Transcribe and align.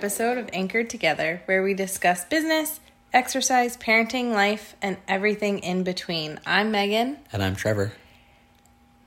episode 0.00 0.38
of 0.38 0.48
Anchored 0.54 0.88
Together, 0.88 1.42
where 1.44 1.62
we 1.62 1.74
discuss 1.74 2.24
business, 2.24 2.80
exercise, 3.12 3.76
parenting, 3.76 4.32
life, 4.32 4.74
and 4.80 4.96
everything 5.06 5.58
in 5.58 5.82
between. 5.84 6.40
I'm 6.46 6.72
Meaghan, 6.72 7.18
And 7.34 7.42
I'm 7.42 7.54
Trevor. 7.54 7.92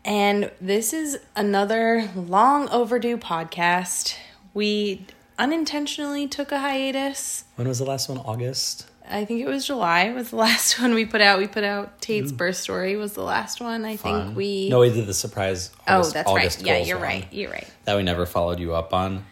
and 0.06 0.52
this 0.62 0.94
is 0.94 1.18
another 1.36 2.08
long 2.16 2.70
overdue 2.70 3.18
podcast. 3.18 4.16
We 4.54 5.08
unintentionally 5.40 6.28
took 6.28 6.52
a 6.52 6.60
hiatus. 6.60 7.46
When 7.56 7.68
was 7.68 7.80
the 7.80 7.86
last 7.86 8.08
one? 8.08 8.20
August? 8.20 8.86
I 9.10 9.26
think 9.26 9.42
it 9.42 9.48
was 9.48 9.66
July 9.66 10.12
was 10.12 10.30
the 10.30 10.36
last 10.46 10.80
one 10.80 10.94
we 10.94 11.06
put 11.08 11.22
out. 11.22 11.40
We 11.40 11.48
put 11.48 11.64
out 11.64 12.02
Tate's 12.02 12.32
birth 12.32 12.58
story 12.58 12.98
was 12.98 13.14
the 13.14 13.24
last 13.24 13.60
one. 13.60 13.84
I 13.84 13.98
Fun. 13.98 14.26
think 14.28 14.38
we 14.38 14.70
No, 14.70 14.82
we 14.82 14.92
did 14.94 15.08
the 15.08 15.14
surprise 15.16 15.72
Oh, 15.88 16.04
that's 16.08 16.30
August 16.30 16.60
right. 16.60 16.68
Yeah, 16.68 16.78
you're 16.78 16.98
one 16.98 17.08
right. 17.08 17.28
You're 17.34 17.50
right. 17.52 17.68
That 17.86 17.98
we 17.98 18.04
never 18.04 18.28
followed 18.28 18.60
you 18.60 18.76
up 18.76 18.94
on. 18.94 19.26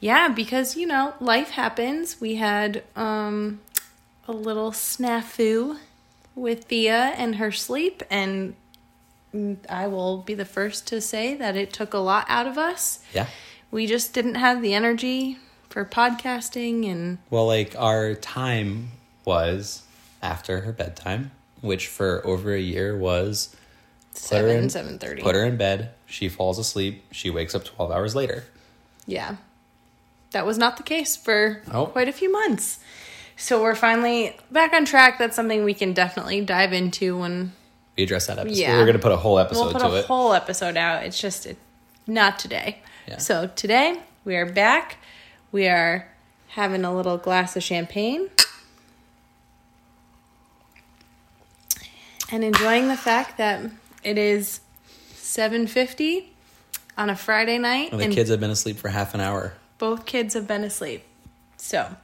Yeah, 0.00 0.28
because 0.28 0.76
you 0.76 0.86
know, 0.86 1.14
life 1.20 1.50
happens. 1.50 2.20
We 2.20 2.36
had 2.36 2.82
um 2.96 3.60
a 4.26 4.32
little 4.32 4.72
snafu 4.72 5.78
with 6.34 6.64
Thea 6.64 7.12
and 7.16 7.36
her 7.36 7.52
sleep 7.52 8.02
and 8.10 8.54
I 9.68 9.86
will 9.86 10.18
be 10.18 10.34
the 10.34 10.44
first 10.44 10.86
to 10.88 11.00
say 11.00 11.34
that 11.34 11.56
it 11.56 11.72
took 11.72 11.94
a 11.94 11.98
lot 11.98 12.26
out 12.28 12.46
of 12.46 12.58
us. 12.58 13.00
Yeah. 13.12 13.26
We 13.70 13.86
just 13.86 14.12
didn't 14.12 14.34
have 14.34 14.60
the 14.62 14.74
energy 14.74 15.38
for 15.68 15.84
podcasting 15.84 16.90
and 16.90 17.18
Well, 17.30 17.46
like 17.46 17.76
our 17.78 18.14
time 18.14 18.90
was 19.24 19.82
after 20.22 20.62
her 20.62 20.72
bedtime, 20.72 21.30
which 21.60 21.86
for 21.86 22.26
over 22.26 22.52
a 22.52 22.60
year 22.60 22.96
was 22.96 23.54
seven 24.12 24.68
seven 24.68 24.98
thirty. 24.98 25.22
Put 25.22 25.36
her 25.36 25.44
in 25.44 25.56
bed. 25.56 25.90
She 26.06 26.28
falls 26.28 26.58
asleep. 26.58 27.04
She 27.12 27.30
wakes 27.30 27.54
up 27.54 27.64
12 27.64 27.92
hours 27.92 28.14
later. 28.16 28.44
Yeah. 29.06 29.36
That 30.32 30.46
was 30.46 30.58
not 30.58 30.76
the 30.76 30.82
case 30.82 31.16
for 31.16 31.62
Oh. 31.72 31.86
quite 31.86 32.08
a 32.08 32.12
few 32.12 32.30
months. 32.30 32.78
So 33.36 33.60
we're 33.62 33.74
finally 33.74 34.36
back 34.50 34.72
on 34.72 34.84
track. 34.84 35.18
That's 35.18 35.34
something 35.34 35.64
we 35.64 35.74
can 35.74 35.92
definitely 35.92 36.40
dive 36.42 36.72
into 36.72 37.18
when 37.18 37.52
We 37.96 38.04
address 38.04 38.26
that 38.26 38.38
episode. 38.38 38.56
Yeah. 38.58 38.76
We're 38.76 38.84
going 38.84 38.96
to 38.96 39.02
put 39.02 39.12
a 39.12 39.16
whole 39.16 39.38
episode 39.38 39.62
we'll 39.64 39.72
put 39.72 39.78
to 39.80 39.86
a 39.88 39.98
it. 40.00 40.04
whole 40.04 40.32
episode 40.34 40.76
out. 40.76 41.04
It's 41.04 41.20
just 41.20 41.46
it, 41.46 41.56
not 42.06 42.38
today. 42.38 42.78
Yeah. 43.08 43.16
So 43.18 43.48
today 43.56 44.00
we 44.24 44.36
are 44.36 44.46
back. 44.46 44.98
We 45.52 45.66
are 45.68 46.06
having 46.48 46.84
a 46.84 46.94
little 46.94 47.16
glass 47.16 47.56
of 47.56 47.62
champagne 47.62 48.28
and 52.30 52.44
enjoying 52.44 52.88
the 52.88 52.96
fact 52.96 53.38
that 53.38 53.62
it 54.04 54.18
is 54.18 54.60
7:50 55.16 56.26
on 56.96 57.10
a 57.10 57.16
Friday 57.16 57.58
night 57.58 57.90
and 57.92 58.00
the 58.00 58.04
and 58.04 58.14
kids 58.14 58.30
have 58.30 58.40
been 58.40 58.50
asleep 58.50 58.76
for 58.78 58.88
half 58.88 59.14
an 59.14 59.20
hour. 59.20 59.54
Both 59.80 60.04
kids 60.04 60.34
have 60.34 60.46
been 60.46 60.62
asleep. 60.62 61.04
So, 61.56 61.96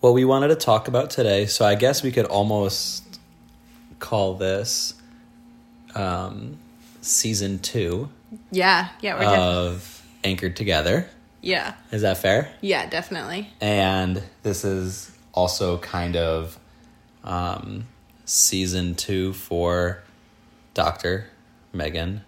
What 0.00 0.14
we 0.14 0.24
wanted 0.24 0.48
to 0.48 0.56
talk 0.56 0.88
about 0.88 1.10
today, 1.10 1.46
so 1.46 1.64
I 1.64 1.76
guess 1.76 2.02
we 2.02 2.10
could 2.10 2.26
almost 2.26 3.20
call 4.00 4.34
this 4.34 4.94
um, 5.94 6.58
season 7.00 7.60
two 7.60 8.08
yeah, 8.50 8.88
yeah, 9.00 9.14
we're 9.14 9.20
def- 9.20 9.38
of 9.38 10.06
Anchored 10.24 10.56
Together. 10.56 11.08
yeah. 11.40 11.74
Is 11.92 12.02
that 12.02 12.18
fair? 12.18 12.52
Yeah, 12.60 12.88
definitely. 12.88 13.48
And 13.60 14.20
this 14.42 14.64
is 14.64 15.12
also 15.32 15.78
kind 15.78 16.16
of 16.16 16.58
um, 17.22 17.86
season 18.24 18.96
two 18.96 19.32
for 19.32 20.02
Dr. 20.74 21.26
Meaghan 21.72 22.22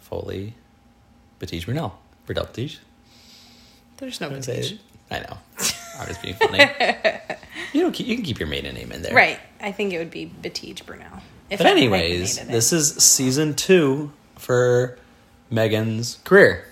Foley 0.00 0.54
Batiste 1.38 1.66
Brunel. 1.66 1.96
Batiste? 2.26 2.80
There's 3.98 4.20
no 4.20 4.28
Did 4.30 4.38
I 4.38 4.40
say 4.40 4.56
Batiste. 4.56 4.74
it? 4.74 4.80
I 5.10 5.18
know. 5.20 5.38
I'm 6.00 6.06
just 6.06 6.22
being 6.22 6.34
funny. 6.34 6.58
you 7.72 7.80
don't 7.82 7.92
keep, 7.92 8.06
you 8.06 8.14
can 8.16 8.24
keep 8.24 8.38
your 8.38 8.48
maiden 8.48 8.74
name 8.74 8.92
in 8.92 9.02
there. 9.02 9.14
Right. 9.14 9.38
I 9.60 9.72
think 9.72 9.92
it 9.92 9.98
would 9.98 10.10
be 10.10 10.26
Batiste 10.42 10.86
Brunel. 10.86 11.20
If 11.50 11.58
But 11.58 11.66
I 11.66 11.70
anyways, 11.70 12.46
this 12.46 12.72
is 12.72 12.94
season 12.96 13.54
two 13.54 14.12
for 14.36 14.98
Meaghan's 15.50 16.18
career. 16.24 16.64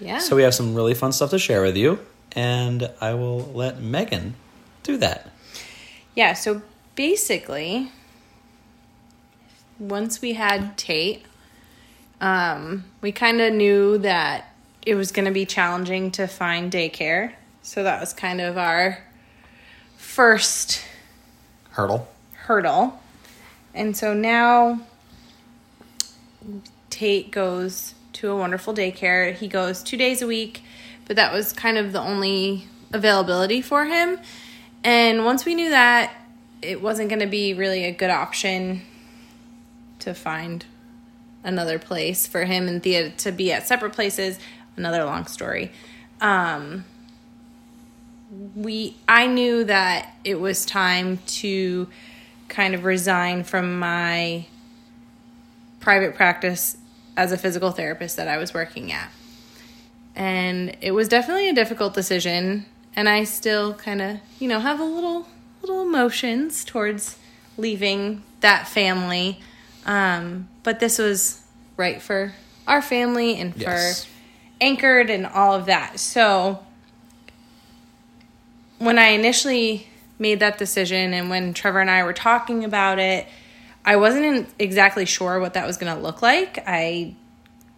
yeah. 0.00 0.18
So 0.18 0.36
we 0.36 0.42
have 0.42 0.54
some 0.54 0.74
really 0.74 0.94
fun 0.94 1.12
stuff 1.12 1.30
to 1.30 1.38
share 1.38 1.62
with 1.62 1.76
you, 1.76 2.00
and 2.32 2.90
I 3.00 3.14
will 3.14 3.38
let 3.54 3.80
Megan 3.80 4.34
do 4.82 4.96
that. 4.98 5.30
Yeah, 6.16 6.32
so 6.34 6.60
basically, 6.96 7.92
once 9.78 10.20
we 10.20 10.32
had 10.34 10.76
Tate, 10.76 11.24
um, 12.20 12.84
we 13.00 13.12
kind 13.12 13.40
of 13.40 13.52
knew 13.52 13.98
that 13.98 14.52
it 14.86 14.94
was 14.94 15.10
going 15.10 15.26
to 15.26 15.32
be 15.32 15.44
challenging 15.44 16.12
to 16.12 16.28
find 16.28 16.72
daycare. 16.72 17.32
So 17.62 17.82
that 17.82 18.00
was 18.00 18.12
kind 18.12 18.40
of 18.40 18.56
our 18.56 18.98
first 19.96 20.82
Hurdle. 21.70 22.08
hurdle. 22.32 22.98
And 23.74 23.96
so 23.96 24.14
now 24.14 24.80
Tate 26.88 27.32
goes 27.32 27.94
to 28.14 28.30
a 28.30 28.36
wonderful 28.36 28.72
daycare. 28.72 29.34
He 29.34 29.48
goes 29.48 29.82
two 29.82 29.96
days 29.96 30.22
a 30.22 30.26
week, 30.26 30.62
but 31.06 31.16
that 31.16 31.32
was 31.32 31.52
kind 31.52 31.76
of 31.76 31.92
the 31.92 32.00
only 32.00 32.68
availability 32.92 33.60
for 33.60 33.84
him. 33.84 34.18
And 34.84 35.24
once 35.24 35.44
we 35.44 35.56
knew 35.56 35.70
that, 35.70 36.14
it 36.62 36.80
wasn't 36.80 37.08
going 37.08 37.20
to 37.20 37.26
be 37.26 37.52
really 37.52 37.84
a 37.84 37.92
good 37.92 38.10
option 38.10 38.82
to 39.98 40.14
find 40.14 40.64
another 41.42 41.78
place 41.78 42.26
for 42.26 42.44
him 42.44 42.68
and 42.68 42.82
Thea 42.82 43.10
to 43.10 43.32
be 43.32 43.52
at 43.52 43.66
separate 43.66 43.92
places. 43.92 44.38
Another 44.76 45.04
long 45.04 45.26
story. 45.26 45.72
Um, 46.20 46.84
we 48.54 48.96
I 49.08 49.26
knew 49.26 49.64
that 49.64 50.14
it 50.24 50.40
was 50.40 50.66
time 50.66 51.18
to 51.26 51.88
kind 52.48 52.74
of 52.74 52.84
resign 52.84 53.44
from 53.44 53.78
my 53.78 54.46
private 55.80 56.14
practice 56.14 56.76
as 57.16 57.32
a 57.32 57.38
physical 57.38 57.70
therapist 57.70 58.16
that 58.16 58.28
I 58.28 58.36
was 58.36 58.52
working 58.52 58.92
at. 58.92 59.10
And 60.14 60.76
it 60.80 60.92
was 60.92 61.08
definitely 61.08 61.48
a 61.48 61.54
difficult 61.54 61.94
decision 61.94 62.66
and 62.94 63.08
I 63.08 63.24
still 63.24 63.74
kind 63.74 64.00
of, 64.00 64.18
you 64.38 64.48
know, 64.48 64.60
have 64.60 64.80
a 64.80 64.84
little 64.84 65.28
little 65.60 65.82
emotions 65.82 66.64
towards 66.64 67.18
leaving 67.56 68.22
that 68.40 68.66
family. 68.66 69.40
Um, 69.84 70.48
but 70.62 70.80
this 70.80 70.98
was 70.98 71.42
right 71.76 72.00
for 72.00 72.32
our 72.66 72.82
family 72.82 73.36
and 73.38 73.54
for 73.54 73.60
Yes. 73.60 74.08
Anchored 74.60 75.10
and 75.10 75.26
all 75.26 75.54
of 75.54 75.66
that. 75.66 75.98
So 76.00 76.64
when 78.78 78.98
I 78.98 79.08
initially 79.08 79.88
made 80.18 80.40
that 80.40 80.58
decision 80.58 81.12
and 81.12 81.30
when 81.30 81.54
Trevor 81.54 81.80
and 81.80 81.90
I 81.90 82.04
were 82.04 82.12
talking 82.12 82.64
about 82.64 82.98
it, 82.98 83.26
I 83.84 83.96
wasn't 83.96 84.48
exactly 84.58 85.04
sure 85.04 85.38
what 85.38 85.54
that 85.54 85.66
was 85.66 85.76
going 85.76 85.94
to 85.94 86.00
look 86.00 86.22
like. 86.22 86.62
I 86.66 87.14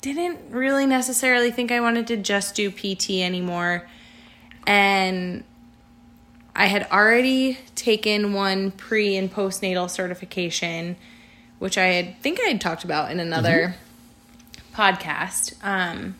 didn't 0.01 0.39
really 0.51 0.87
necessarily 0.87 1.51
think 1.51 1.71
I 1.71 1.81
wanted 1.81 2.07
to 2.09 2.17
just 2.17 2.55
do 2.55 2.71
PT 2.71 3.11
anymore. 3.11 3.87
And 4.67 5.45
I 6.55 6.67
had 6.67 6.89
already 6.91 7.59
taken 7.75 8.33
one 8.33 8.71
pre 8.71 9.17
and 9.17 9.33
postnatal 9.33 9.91
certification, 9.91 10.97
which 11.59 11.77
I 11.77 11.87
had 11.87 12.21
think 12.21 12.41
I 12.41 12.49
had 12.49 12.61
talked 12.61 12.85
about 12.85 13.11
in 13.11 13.21
another 13.21 13.77
podcast. 14.75 15.55
Um, 15.63 16.15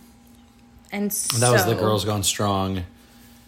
and 0.93 1.13
so, 1.13 1.39
that 1.39 1.53
was 1.53 1.65
the 1.67 1.75
Girls 1.75 2.05
Gone 2.05 2.23
Strong. 2.23 2.83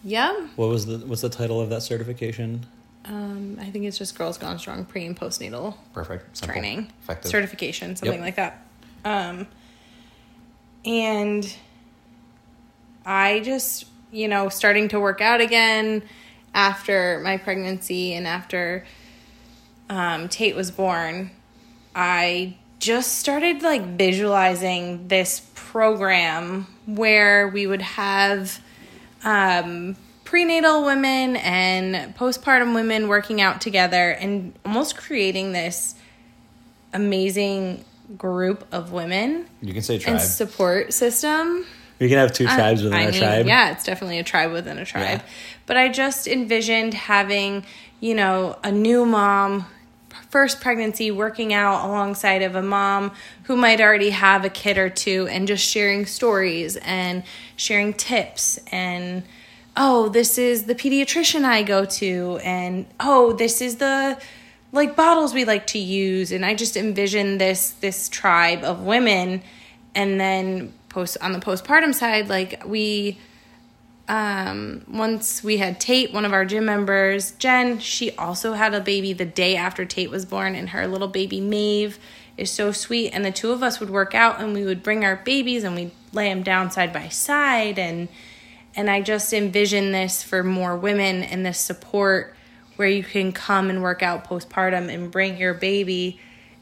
Yeah, 0.02 0.32
What 0.56 0.68
was 0.68 0.86
the 0.86 0.98
what's 0.98 1.20
the 1.22 1.28
title 1.28 1.60
of 1.60 1.68
that 1.70 1.82
certification? 1.82 2.64
um, 3.06 3.58
I 3.60 3.70
think 3.70 3.84
it's 3.86 3.96
just 3.98 4.16
Girls 4.16 4.38
Gone 4.38 4.58
Strong 4.58 4.84
pre 4.86 5.04
and 5.06 5.18
postnatal 5.18 5.74
Perfect. 5.94 6.36
Simple. 6.36 6.54
training, 6.54 6.92
Effective. 7.02 7.30
certification, 7.30 7.96
something 7.96 8.22
Yep. 8.22 8.24
like 8.24 8.36
that. 8.36 8.66
Um, 9.04 9.46
and 10.84 11.54
I 13.04 13.40
just, 13.40 13.86
you 14.10 14.28
know, 14.28 14.48
starting 14.48 14.88
to 14.88 15.00
work 15.00 15.20
out 15.20 15.40
again 15.40 16.02
after 16.54 17.20
my 17.24 17.36
pregnancy 17.36 18.14
and 18.14 18.26
after 18.26 18.84
um, 19.88 20.28
Tate 20.28 20.54
was 20.56 20.70
born, 20.70 21.30
I 21.94 22.56
just 22.78 23.18
started 23.18 23.62
like 23.62 23.82
visualizing 23.82 25.08
this 25.08 25.40
program 25.70 26.66
where 26.86 27.46
we 27.46 27.64
would 27.64 27.80
have 27.82 28.60
um, 29.24 29.94
prenatal 30.24 30.84
women 30.84 31.36
and 31.36 32.12
postpartum 32.16 32.74
women 32.74 33.06
working 33.06 33.40
out 33.40 33.60
together 33.60 34.10
and 34.10 34.52
almost 34.64 34.96
creating 34.96 35.52
this 35.52 35.94
amazing 36.92 37.84
group 38.18 38.66
of 38.72 38.90
women 38.90 39.46
You 39.62 39.72
can 39.72 39.82
say 39.82 39.98
tribe. 39.98 40.14
and 40.16 40.22
support 40.22 40.92
system. 40.92 41.64
you 42.00 42.08
can 42.08 42.18
have 42.18 42.32
two 42.32 42.46
tribes 42.46 42.82
within 42.82 42.98
I 42.98 43.02
a 43.02 43.10
mean, 43.12 43.20
tribe. 43.20 43.46
Yeah, 43.46 43.70
it's 43.70 43.84
definitely 43.84 44.18
a 44.18 44.24
tribe 44.24 44.50
within 44.50 44.76
a 44.78 44.84
tribe. 44.84 45.20
Yeah. 45.20 45.22
But 45.66 45.76
I 45.76 45.88
just 45.88 46.26
envisioned 46.26 46.94
having, 46.94 47.64
you 48.00 48.16
know, 48.16 48.58
a 48.64 48.72
new 48.72 49.06
mom, 49.06 49.66
first 50.30 50.60
pregnancy, 50.60 51.10
working 51.10 51.52
out 51.52 51.84
alongside 51.84 52.42
of 52.42 52.54
a 52.54 52.62
mom 52.62 53.12
who 53.44 53.56
might 53.56 53.80
already 53.80 54.10
have 54.10 54.44
a 54.44 54.50
kid 54.50 54.78
or 54.78 54.88
two 54.88 55.28
and 55.28 55.46
just 55.46 55.64
sharing 55.64 56.06
stories 56.06 56.76
and 56.76 57.22
sharing 57.56 57.92
tips 57.92 58.58
and 58.72 59.22
oh, 59.76 60.08
this 60.08 60.38
is 60.38 60.64
the 60.64 60.74
pediatrician 60.74 61.44
I 61.44 61.62
go 61.62 61.84
to, 61.84 62.38
and 62.42 62.86
oh, 62.98 63.32
this 63.32 63.60
is 63.60 63.76
the 63.76 64.20
like 64.72 64.94
bottles 64.94 65.34
we 65.34 65.44
like 65.44 65.66
to 65.68 65.78
use, 65.78 66.32
and 66.32 66.44
I 66.44 66.54
just 66.54 66.76
envision 66.76 67.38
this 67.38 67.70
this 67.72 68.08
tribe 68.08 68.62
of 68.62 68.82
women, 68.82 69.42
and 69.94 70.20
then 70.20 70.72
post 70.88 71.16
on 71.20 71.32
the 71.32 71.40
postpartum 71.40 71.94
side, 71.94 72.28
like 72.28 72.62
we. 72.66 73.18
Um, 74.10 74.84
once 74.90 75.44
we 75.44 75.58
had 75.58 75.78
Tate, 75.78 76.12
one 76.12 76.24
of 76.24 76.32
our 76.32 76.44
gym 76.44 76.64
members, 76.64 77.30
Jen, 77.38 77.78
she 77.78 78.10
also 78.16 78.54
had 78.54 78.74
a 78.74 78.80
baby 78.80 79.12
the 79.12 79.24
day 79.24 79.54
after 79.54 79.84
Tate 79.84 80.10
was 80.10 80.26
born, 80.26 80.56
and 80.56 80.70
her 80.70 80.88
little 80.88 81.06
baby 81.06 81.40
Maeve 81.40 81.96
is 82.36 82.50
so 82.50 82.72
sweet. 82.72 83.10
And 83.10 83.24
the 83.24 83.30
two 83.30 83.52
of 83.52 83.62
us 83.62 83.78
would 83.78 83.88
work 83.88 84.12
out, 84.12 84.40
and 84.40 84.52
we 84.52 84.64
would 84.64 84.82
bring 84.82 85.04
our 85.04 85.14
babies, 85.14 85.62
and 85.62 85.76
we'd 85.76 85.92
lay 86.12 86.28
them 86.28 86.42
down 86.42 86.72
side 86.72 86.92
by 86.92 87.08
side, 87.08 87.78
and 87.78 88.08
and 88.74 88.90
I 88.90 89.00
just 89.00 89.32
envision 89.32 89.92
this 89.92 90.24
for 90.24 90.42
more 90.42 90.76
women 90.76 91.22
and 91.22 91.46
this 91.46 91.60
support 91.60 92.34
where 92.74 92.88
you 92.88 93.04
can 93.04 93.30
come 93.30 93.70
and 93.70 93.80
work 93.80 94.02
out 94.02 94.24
postpartum 94.24 94.92
and 94.92 95.10
bring 95.10 95.36
your 95.36 95.54
baby 95.54 96.18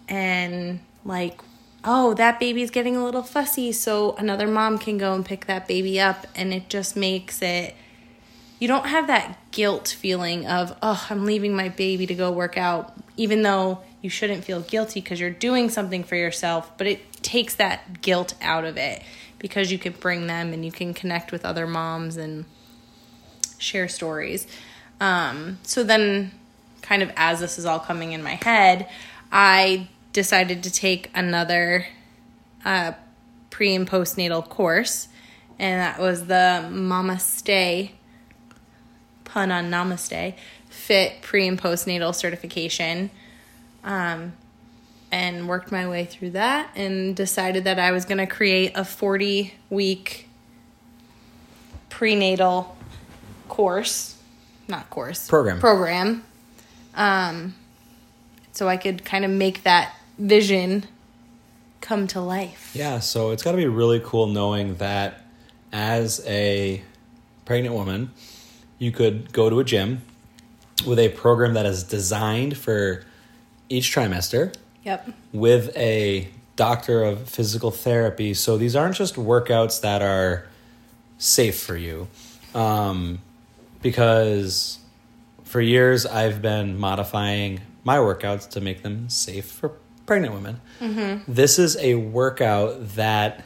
and 0.06 0.81
like 1.05 1.41
oh 1.88 2.12
that 2.14 2.38
baby's 2.38 2.70
getting 2.70 2.96
a 2.96 3.05
little 3.05 3.23
fussy 3.23 3.73
so 3.73 4.14
another 4.17 4.46
mom 4.46 4.79
can 4.79 4.99
go 4.99 5.14
and 5.14 5.25
pick 5.25 5.46
that 5.46 5.67
baby 5.67 5.99
up 6.00 6.26
and 6.35 6.52
it 6.52 6.69
just 6.69 6.94
makes 6.94 7.40
it 7.40 7.75
you 8.58 8.69
don't 8.69 8.87
have 8.87 9.06
that 9.06 9.38
guilt 9.52 9.96
feeling 9.99 10.46
of 10.46 10.76
oh 10.82 11.06
i'm 11.08 11.25
leaving 11.25 11.56
my 11.56 11.69
baby 11.69 12.06
to 12.06 12.14
go 12.14 12.31
work 12.31 12.58
out 12.58 12.93
even 13.17 13.43
though 13.43 13.79
you 14.02 14.11
shouldn't 14.11 14.44
feel 14.44 14.61
guilty 14.61 15.00
because 15.00 15.19
you're 15.19 15.31
doing 15.31 15.70
something 15.70 16.05
for 16.05 16.17
yourself 16.17 16.70
but 16.76 16.87
it 16.87 17.00
takes 17.23 17.55
that 17.55 18.02
guilt 18.02 18.35
out 18.43 18.64
of 18.64 18.76
it 18.76 19.02
because 19.38 19.70
you 19.70 19.79
can 19.79 19.93
bring 19.93 20.26
them 20.26 20.52
and 20.52 20.64
you 20.64 20.73
can 20.73 20.93
connect 20.94 21.32
with 21.32 21.44
other 21.44 21.67
moms 21.67 22.17
and 22.17 22.44
share 23.58 23.88
stories. 23.88 24.46
Um, 25.00 25.58
so 25.62 25.85
then, 25.85 26.32
kind 26.82 27.02
of 27.02 27.11
as 27.17 27.40
this 27.40 27.58
is 27.58 27.64
all 27.67 27.79
coming 27.79 28.12
in 28.12 28.23
my 28.23 28.38
head, 28.43 28.88
I 29.31 29.88
decided 30.13 30.63
to 30.65 30.71
take 30.71 31.11
another 31.15 31.87
uh, 32.65 32.93
pre 33.51 33.75
and 33.75 33.89
postnatal 33.89 34.47
course, 34.49 35.09
and 35.59 35.81
that 35.81 35.99
was 35.99 36.27
the 36.27 36.69
Mamaste 36.71 37.91
pun 39.25 39.53
on 39.53 39.71
Namaste 39.71 40.35
Fit 40.69 41.23
pre 41.23 41.49
and 41.49 41.61
postnatal 41.61 42.15
certification. 42.15 43.11
Um, 43.85 44.33
and 45.11 45.49
worked 45.49 45.73
my 45.73 45.89
way 45.89 46.05
through 46.05 46.31
that 46.31 46.71
and 46.77 47.17
decided 47.17 47.65
that 47.65 47.79
I 47.79 47.93
was 47.93 48.05
going 48.05 48.19
to 48.19 48.27
create 48.27 48.73
a 48.75 48.85
40 48.85 49.55
week 49.71 50.29
prenatal 51.89 52.77
course, 53.49 54.17
not 54.69 54.91
course, 54.91 55.27
Program. 55.29 55.61
Program. 55.61 56.25
Um, 56.95 57.55
so 58.53 58.69
I 58.69 58.77
could 58.77 59.05
kind 59.05 59.25
of 59.25 59.31
make 59.31 59.63
that 59.63 59.95
vision 60.19 60.85
come 61.81 62.06
to 62.09 62.20
life. 62.20 62.73
Yeah, 62.75 62.99
so 62.99 63.31
it's 63.31 63.43
got 63.43 63.53
to 63.53 63.56
be 63.56 63.67
really 63.67 64.00
cool 64.05 64.26
knowing 64.26 64.76
that 64.76 65.25
as 65.73 66.23
a 66.26 66.82
pregnant 67.44 67.75
woman, 67.75 68.11
you 68.79 68.91
could 68.93 69.32
go 69.32 69.49
to 69.49 69.61
a 69.61 69.65
gym 69.65 70.03
with 70.87 70.99
a 70.99 71.09
program 71.11 71.55
that 71.55 71.67
is 71.67 71.82
designed 71.82 72.56
for 72.56 73.05
each 73.69 73.94
trimester 73.94 74.55
Yep. 74.85 75.11
with 75.32 75.76
a 75.76 76.29
doctor 76.56 77.03
of 77.05 77.29
physical 77.29 77.71
therapy. 77.71 78.35
So 78.35 78.56
these 78.56 78.75
aren't 78.75 78.97
just 78.97 79.14
workouts 79.17 79.81
that 79.82 80.03
are 80.03 80.47
safe 81.19 81.61
for 81.61 81.76
you. 81.76 82.09
Um, 82.55 83.21
because 83.82 84.79
for 85.44 85.61
years 85.61 86.06
I've 86.06 86.41
been 86.43 86.79
modifying 86.79 87.61
my 87.85 87.97
workouts 87.97 88.49
to 88.50 88.61
make 88.61 88.82
them 88.82 89.09
safe 89.09 89.47
for 89.47 89.73
pregnant 90.09 90.35
women. 90.35 91.23
This 91.29 91.59
is 91.61 91.77
a 91.77 91.95
workout 91.95 92.95
that, 92.97 93.45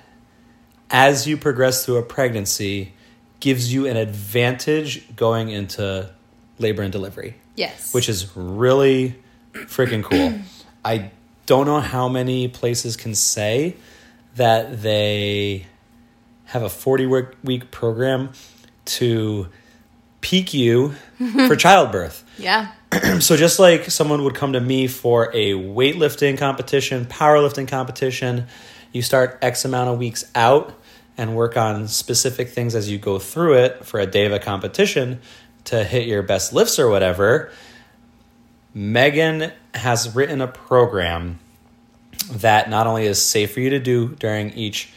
as 0.91 1.26
you 1.26 1.37
progress 1.37 1.85
through 1.85 1.97
a 1.99 2.03
pregnancy, 2.03 2.94
gives 3.41 3.75
you 3.75 3.87
an 3.87 3.97
advantage 3.99 5.14
going 5.17 5.50
into 5.50 6.09
labor 6.59 6.82
and 6.82 6.93
delivery 6.93 7.35
Yes. 7.56 7.93
which 7.93 8.09
is 8.09 8.35
really 8.37 9.17
freaking 9.53 10.03
cool. 10.05 10.32
I 10.85 11.11
don't 11.47 11.67
know 11.67 11.81
how 11.81 12.09
many 12.09 12.47
places 12.49 12.97
can 12.97 13.14
say 13.14 13.76
that 14.37 14.81
they 14.82 15.67
have 16.47 16.62
a 16.62 16.69
40 16.70 17.06
work 17.06 17.37
week 17.43 17.70
program 17.70 18.31
to 18.85 19.49
peak 20.20 20.55
you 20.55 20.94
for 21.49 21.56
childbirth. 21.56 22.25
yeah. 22.38 22.73
so 23.20 23.36
just 23.36 23.58
like 23.58 23.90
someone 23.90 24.22
would 24.24 24.34
come 24.34 24.52
to 24.52 24.60
me 24.60 24.86
for 24.86 25.30
a 25.32 25.52
weightlifting 25.52 26.36
competition, 26.36 27.06
powerlifting 27.06 27.66
competition, 27.66 28.46
you 28.92 29.00
start 29.00 29.38
X 29.40 29.64
amount 29.64 29.88
of 29.88 29.98
weeks 29.98 30.30
out 30.34 30.74
and 31.16 31.34
work 31.34 31.56
on 31.56 31.88
specific 31.88 32.50
things 32.50 32.74
as 32.74 32.90
you 32.90 32.98
go 32.98 33.18
through 33.18 33.54
it 33.54 33.86
for 33.86 33.98
a 33.98 34.06
day 34.06 34.26
of 34.26 34.32
a 34.32 34.38
competition 34.38 35.20
to 35.64 35.84
hit 35.84 36.06
your 36.06 36.22
best 36.22 36.52
lifts 36.52 36.78
or 36.78 36.90
whatever. 36.90 37.50
Meaghan 38.76 39.52
has 39.74 40.14
written 40.14 40.42
a 40.42 40.48
program 40.48 41.38
that 42.30 42.68
not 42.68 42.86
only 42.86 43.06
is 43.06 43.22
safe 43.22 43.54
for 43.54 43.60
you 43.60 43.70
to 43.70 43.80
do 43.80 44.08
during 44.16 44.50
each 44.50 44.92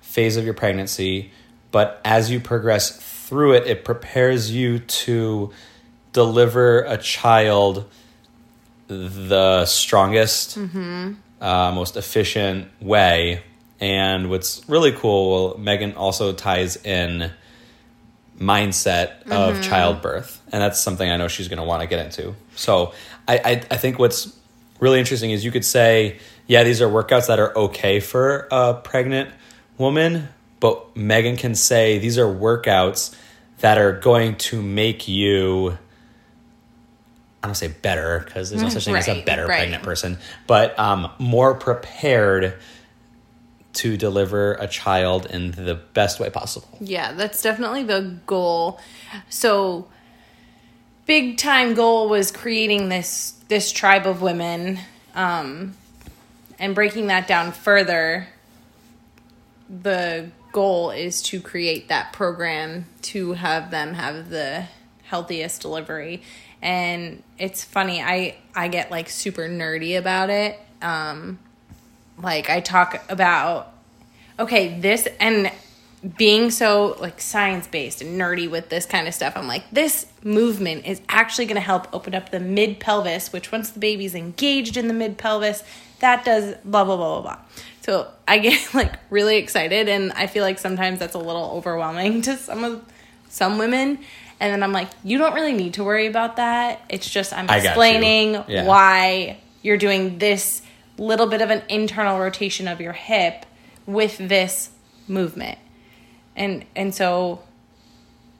phase 0.00 0.36
of 0.36 0.44
your 0.44 0.54
pregnancy, 0.54 1.30
but 1.70 2.00
as 2.04 2.28
you 2.28 2.40
progress 2.40 2.96
through 3.28 3.52
it, 3.52 3.66
it 3.66 3.84
prepares 3.84 4.50
you 4.50 4.80
to 4.80 5.52
deliver 6.16 6.80
a 6.80 6.96
child 6.96 7.84
the 8.88 9.66
strongest, 9.66 10.56
uh, 10.56 11.72
most 11.72 11.96
efficient 11.98 12.68
way. 12.80 13.42
And 13.80 14.30
what's 14.30 14.66
really 14.66 14.92
cool, 14.92 15.30
well, 15.30 15.54
Meaghan 15.58 15.94
also 15.94 16.32
ties 16.32 16.76
in 16.76 17.30
mindset 18.38 19.28
of 19.30 19.60
childbirth, 19.62 20.40
and 20.50 20.62
that's 20.62 20.80
something 20.80 21.10
I 21.10 21.18
know 21.18 21.28
she's 21.28 21.48
going 21.48 21.58
to 21.58 21.64
want 21.64 21.82
to 21.82 21.86
get 21.86 22.04
into. 22.06 22.34
So 22.54 22.94
I, 23.28 23.36
I 23.38 23.50
I 23.70 23.76
think 23.76 23.98
what's 23.98 24.34
really 24.80 24.98
interesting 24.98 25.30
is 25.30 25.44
you 25.44 25.50
could 25.52 25.64
say, 25.64 26.18
yeah, 26.46 26.64
these 26.64 26.80
are 26.80 26.88
workouts 26.88 27.26
that 27.26 27.38
are 27.38 27.52
okay 27.56 28.00
for 28.00 28.48
a 28.50 28.72
pregnant 28.72 29.28
woman, 29.76 30.28
but 30.60 30.94
Meaghan 30.94 31.36
can 31.36 31.54
say 31.54 31.98
these 31.98 32.18
are 32.18 32.26
workouts 32.26 33.14
that 33.58 33.76
are 33.76 33.92
going 33.92 34.36
to 34.48 34.62
make 34.62 35.06
you. 35.08 35.76
I 37.46 37.48
don't 37.48 37.54
say 37.54 37.68
better 37.68 38.24
because 38.24 38.50
there's 38.50 38.60
no 38.60 38.68
such 38.68 38.86
thing 38.86 38.96
as 38.96 39.06
a 39.06 39.22
better 39.22 39.46
right. 39.46 39.58
pregnant 39.58 39.84
person, 39.84 40.18
but 40.48 40.76
um, 40.80 41.12
more 41.20 41.54
prepared 41.54 42.54
to 43.74 43.96
deliver 43.96 44.54
a 44.54 44.66
child 44.66 45.26
in 45.26 45.52
the 45.52 45.76
best 45.76 46.18
way 46.18 46.28
possible. 46.28 46.68
Yeah, 46.80 47.12
that's 47.12 47.42
definitely 47.42 47.84
the 47.84 48.18
goal. 48.26 48.80
So 49.28 49.86
big 51.06 51.38
time 51.38 51.74
goal 51.74 52.08
was 52.08 52.32
creating 52.32 52.88
this 52.88 53.32
this 53.46 53.70
tribe 53.70 54.08
of 54.08 54.22
women 54.22 54.76
um 55.14 55.76
and 56.58 56.74
breaking 56.74 57.06
that 57.06 57.28
down 57.28 57.52
further 57.52 58.26
the 59.68 60.28
goal 60.50 60.90
is 60.90 61.22
to 61.22 61.40
create 61.40 61.86
that 61.88 62.12
program 62.12 62.86
to 63.02 63.34
have 63.34 63.70
them 63.70 63.94
have 63.94 64.30
the 64.30 64.64
healthiest 65.04 65.62
delivery 65.62 66.20
and 66.62 67.22
it's 67.38 67.62
funny 67.64 68.02
i 68.02 68.36
i 68.54 68.68
get 68.68 68.90
like 68.90 69.08
super 69.08 69.48
nerdy 69.48 69.98
about 69.98 70.30
it. 70.30 70.58
Um 70.82 71.38
like 72.22 72.48
i 72.50 72.60
talk 72.60 73.02
about 73.08 73.72
okay 74.38 74.78
this 74.80 75.06
and 75.20 75.50
being 76.16 76.50
so 76.50 76.96
like 77.00 77.20
science 77.20 77.66
based 77.66 78.00
and 78.00 78.20
nerdy 78.20 78.48
with 78.48 78.68
this 78.68 78.86
kind 78.86 79.08
of 79.08 79.14
stuff 79.14 79.32
i'm 79.36 79.48
like 79.48 79.68
this 79.70 80.06
movement 80.22 80.86
is 80.86 81.00
actually 81.08 81.46
going 81.46 81.56
to 81.56 81.60
help 81.60 81.92
open 81.92 82.14
up 82.14 82.30
the 82.30 82.40
mid 82.40 82.78
pelvis 82.78 83.32
which 83.32 83.50
once 83.50 83.70
the 83.70 83.78
baby's 83.80 84.14
engaged 84.14 84.76
in 84.76 84.88
the 84.88 84.94
mid 84.94 85.18
pelvis 85.18 85.62
that 86.00 86.24
does 86.24 86.54
blah 86.64 86.84
blah 86.84 86.96
blah 86.96 87.20
blah 87.20 87.34
blah. 87.34 87.38
So 87.80 88.08
i 88.28 88.38
get 88.46 88.74
like 88.74 88.94
really 89.10 89.36
excited 89.36 89.88
and 89.88 90.12
i 90.12 90.26
feel 90.26 90.42
like 90.42 90.58
sometimes 90.58 90.98
that's 90.98 91.14
a 91.14 91.18
little 91.18 91.50
overwhelming 91.54 92.22
to 92.22 92.36
some 92.36 92.64
of 92.64 92.84
some 93.28 93.58
women 93.58 93.98
and 94.40 94.52
then 94.52 94.62
i'm 94.62 94.72
like 94.72 94.88
you 95.04 95.18
don't 95.18 95.34
really 95.34 95.52
need 95.52 95.74
to 95.74 95.84
worry 95.84 96.06
about 96.06 96.36
that 96.36 96.80
it's 96.88 97.08
just 97.08 97.32
i'm 97.32 97.46
got 97.46 97.62
you. 97.62 97.68
explaining 97.68 98.42
Yeah. 98.48 98.66
why 98.66 99.38
you're 99.62 99.76
doing 99.78 100.18
this 100.18 100.62
little 100.98 101.26
bit 101.26 101.42
of 101.42 101.50
an 101.50 101.62
internal 101.68 102.18
rotation 102.18 102.68
of 102.68 102.80
your 102.80 102.92
hip 102.92 103.44
with 103.86 104.16
this 104.18 104.70
movement 105.08 105.58
and 106.34 106.64
and 106.74 106.94
so 106.94 107.40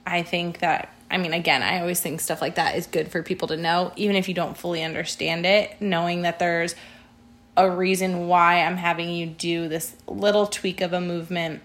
i 0.05 0.21
think 0.23 0.59
that 0.59 0.91
i 1.09 1.17
mean 1.17 1.33
again 1.33 1.61
i 1.63 1.79
always 1.79 1.99
think 2.01 2.19
stuff 2.19 2.41
like 2.41 2.55
that 2.55 2.75
is 2.75 2.85
good 2.87 3.09
for 3.09 3.23
people 3.23 3.47
to 3.47 3.57
know 3.57 3.91
even 3.95 4.15
if 4.15 4.27
you 4.27 4.33
don't 4.33 4.57
fully 4.57 4.83
understand 4.83 5.45
it 5.45 5.75
knowing 5.81 6.23
that 6.23 6.39
there's 6.39 6.75
a 7.55 7.69
reason 7.69 8.27
why 8.27 8.61
i'm 8.63 8.77
having 8.77 9.09
you 9.09 9.25
do 9.25 9.67
this 9.67 9.95
little 10.07 10.45
tweak 10.47 10.81
of 10.81 10.93
a 10.93 11.01
movement 11.01 11.61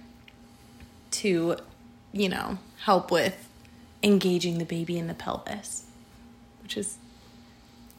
to 1.10 1.56
you 2.12 2.28
know 2.28 2.58
help 2.84 3.10
with 3.10 3.48
engaging 4.02 4.59
the 4.59 4.64
baby 4.64 4.99
in 4.99 5.06
the 5.06 5.14
pelvis, 5.14 5.85
which 6.62 6.76
is 6.76 6.97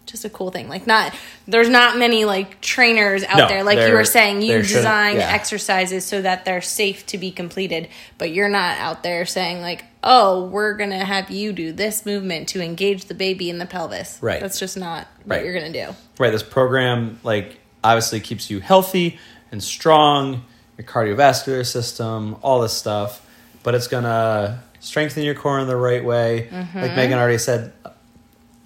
just 0.05 0.25
a 0.25 0.29
cool 0.29 0.51
thing. 0.51 0.67
Like 0.67 0.85
not 0.85 1.15
there's 1.47 1.69
not 1.69 1.97
many 1.97 2.25
like 2.25 2.59
trainers 2.61 3.23
out 3.23 3.37
No, 3.37 3.47
there 3.47 3.63
like 3.63 3.79
you 3.87 3.93
were 3.93 4.03
saying 4.03 4.41
you 4.41 4.57
design 4.61 5.15
yeah. 5.15 5.29
exercises 5.31 6.05
so 6.05 6.21
that 6.21 6.43
they're 6.45 6.61
safe 6.61 7.05
to 7.07 7.17
be 7.17 7.31
completed, 7.31 7.87
but 8.17 8.31
you're 8.31 8.49
not 8.49 8.77
out 8.79 9.01
there 9.03 9.25
saying 9.25 9.61
like, 9.61 9.85
"Oh, 10.03 10.45
we're 10.47 10.73
going 10.75 10.89
to 10.89 10.97
have 10.97 11.31
you 11.31 11.53
do 11.53 11.71
this 11.71 12.05
movement 12.05 12.49
to 12.49 12.61
engage 12.61 13.05
the 13.05 13.13
baby 13.13 13.49
in 13.49 13.59
the 13.59 13.65
pelvis." 13.65 14.19
Right. 14.21 14.41
That's 14.41 14.59
just 14.59 14.75
not 14.77 15.07
what 15.23 15.43
you're 15.43 15.53
going 15.57 15.71
to 15.71 15.85
do. 15.85 15.95
right 16.19 16.31
this 16.31 16.43
program 16.43 17.19
like 17.23 17.57
obviously 17.83 18.19
keeps 18.19 18.49
you 18.49 18.59
healthy 18.59 19.17
and 19.51 19.63
strong 19.63 20.43
your 20.77 20.85
cardiovascular 20.85 21.65
system 21.65 22.35
all 22.41 22.61
this 22.61 22.73
stuff 22.73 23.25
but 23.61 23.73
it's 23.75 23.87
gonna 23.87 24.63
strengthen 24.83 25.23
your 25.23 25.33
core 25.33 25.59
in 25.59 25.67
the 25.67 25.77
right 25.77 26.03
way. 26.03 26.49
Mm-hmm. 26.51 26.79
Like 26.79 26.91
meaghan 26.91 27.17
already 27.17 27.37
said 27.37 27.73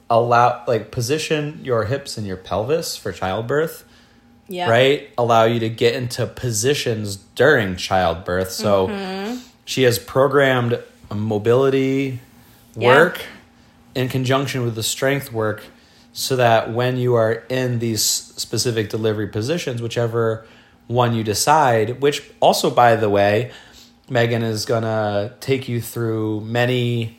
allow 0.10 0.64
like 0.68 0.90
position 0.92 1.60
your 1.64 1.86
hips 1.86 2.18
and 2.18 2.26
your 2.26 2.38
pelvis 2.38 2.96
for 2.98 3.12
childbirth 3.12 3.84
Yeah. 4.48 4.70
right? 4.70 5.10
Allow 5.18 5.44
you 5.46 5.60
to 5.60 5.70
get 5.70 5.96
into 5.96 6.26
positions 6.26 7.18
during 7.36 7.76
childbirth. 7.76 8.52
So 8.52 8.88
mm-hmm. 8.88 9.40
she 9.66 9.84
has 9.84 10.00
programmed 10.00 10.82
mobility 11.14 12.20
Yeah. 12.76 12.88
work 12.88 13.22
in 13.96 14.08
conjunction 14.10 14.64
with 14.64 14.76
the 14.76 14.84
strength 14.84 15.32
work 15.32 15.64
so 16.14 16.36
that 16.36 16.74
when 16.74 16.98
you 16.98 17.14
are 17.16 17.44
in 17.50 17.80
these 17.80 18.02
specific 18.04 18.90
delivery 18.90 19.28
positions 19.28 19.82
whichever 19.82 20.46
one 20.88 21.14
you 21.14 21.24
decide 21.24 22.02
which 22.02 22.24
also 22.40 22.70
by 22.72 22.96
the 22.96 23.10
way 23.10 23.52
meaghan 24.10 24.44
is 24.44 24.66
gonna 24.66 25.34
take 25.40 25.68
you 25.68 25.82
through 25.82 26.42
many 26.42 27.18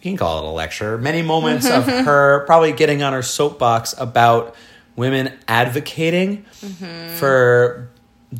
you 0.00 0.12
can 0.12 0.16
call 0.16 0.38
it 0.38 0.44
a 0.44 0.50
lecture, 0.50 0.96
many 0.96 1.22
moments 1.22 1.68
of 1.68 1.84
her 1.86 2.44
probably 2.46 2.72
getting 2.72 3.02
on 3.02 3.12
her 3.12 3.22
soapbox 3.22 3.94
about 3.98 4.54
women 4.94 5.32
advocating 5.48 6.44
for 7.16 7.88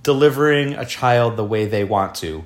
delivering 0.02 0.74
a 0.74 0.84
child 0.84 1.36
the 1.36 1.44
way 1.44 1.66
they 1.66 1.82
want 1.84 2.14
to, 2.16 2.44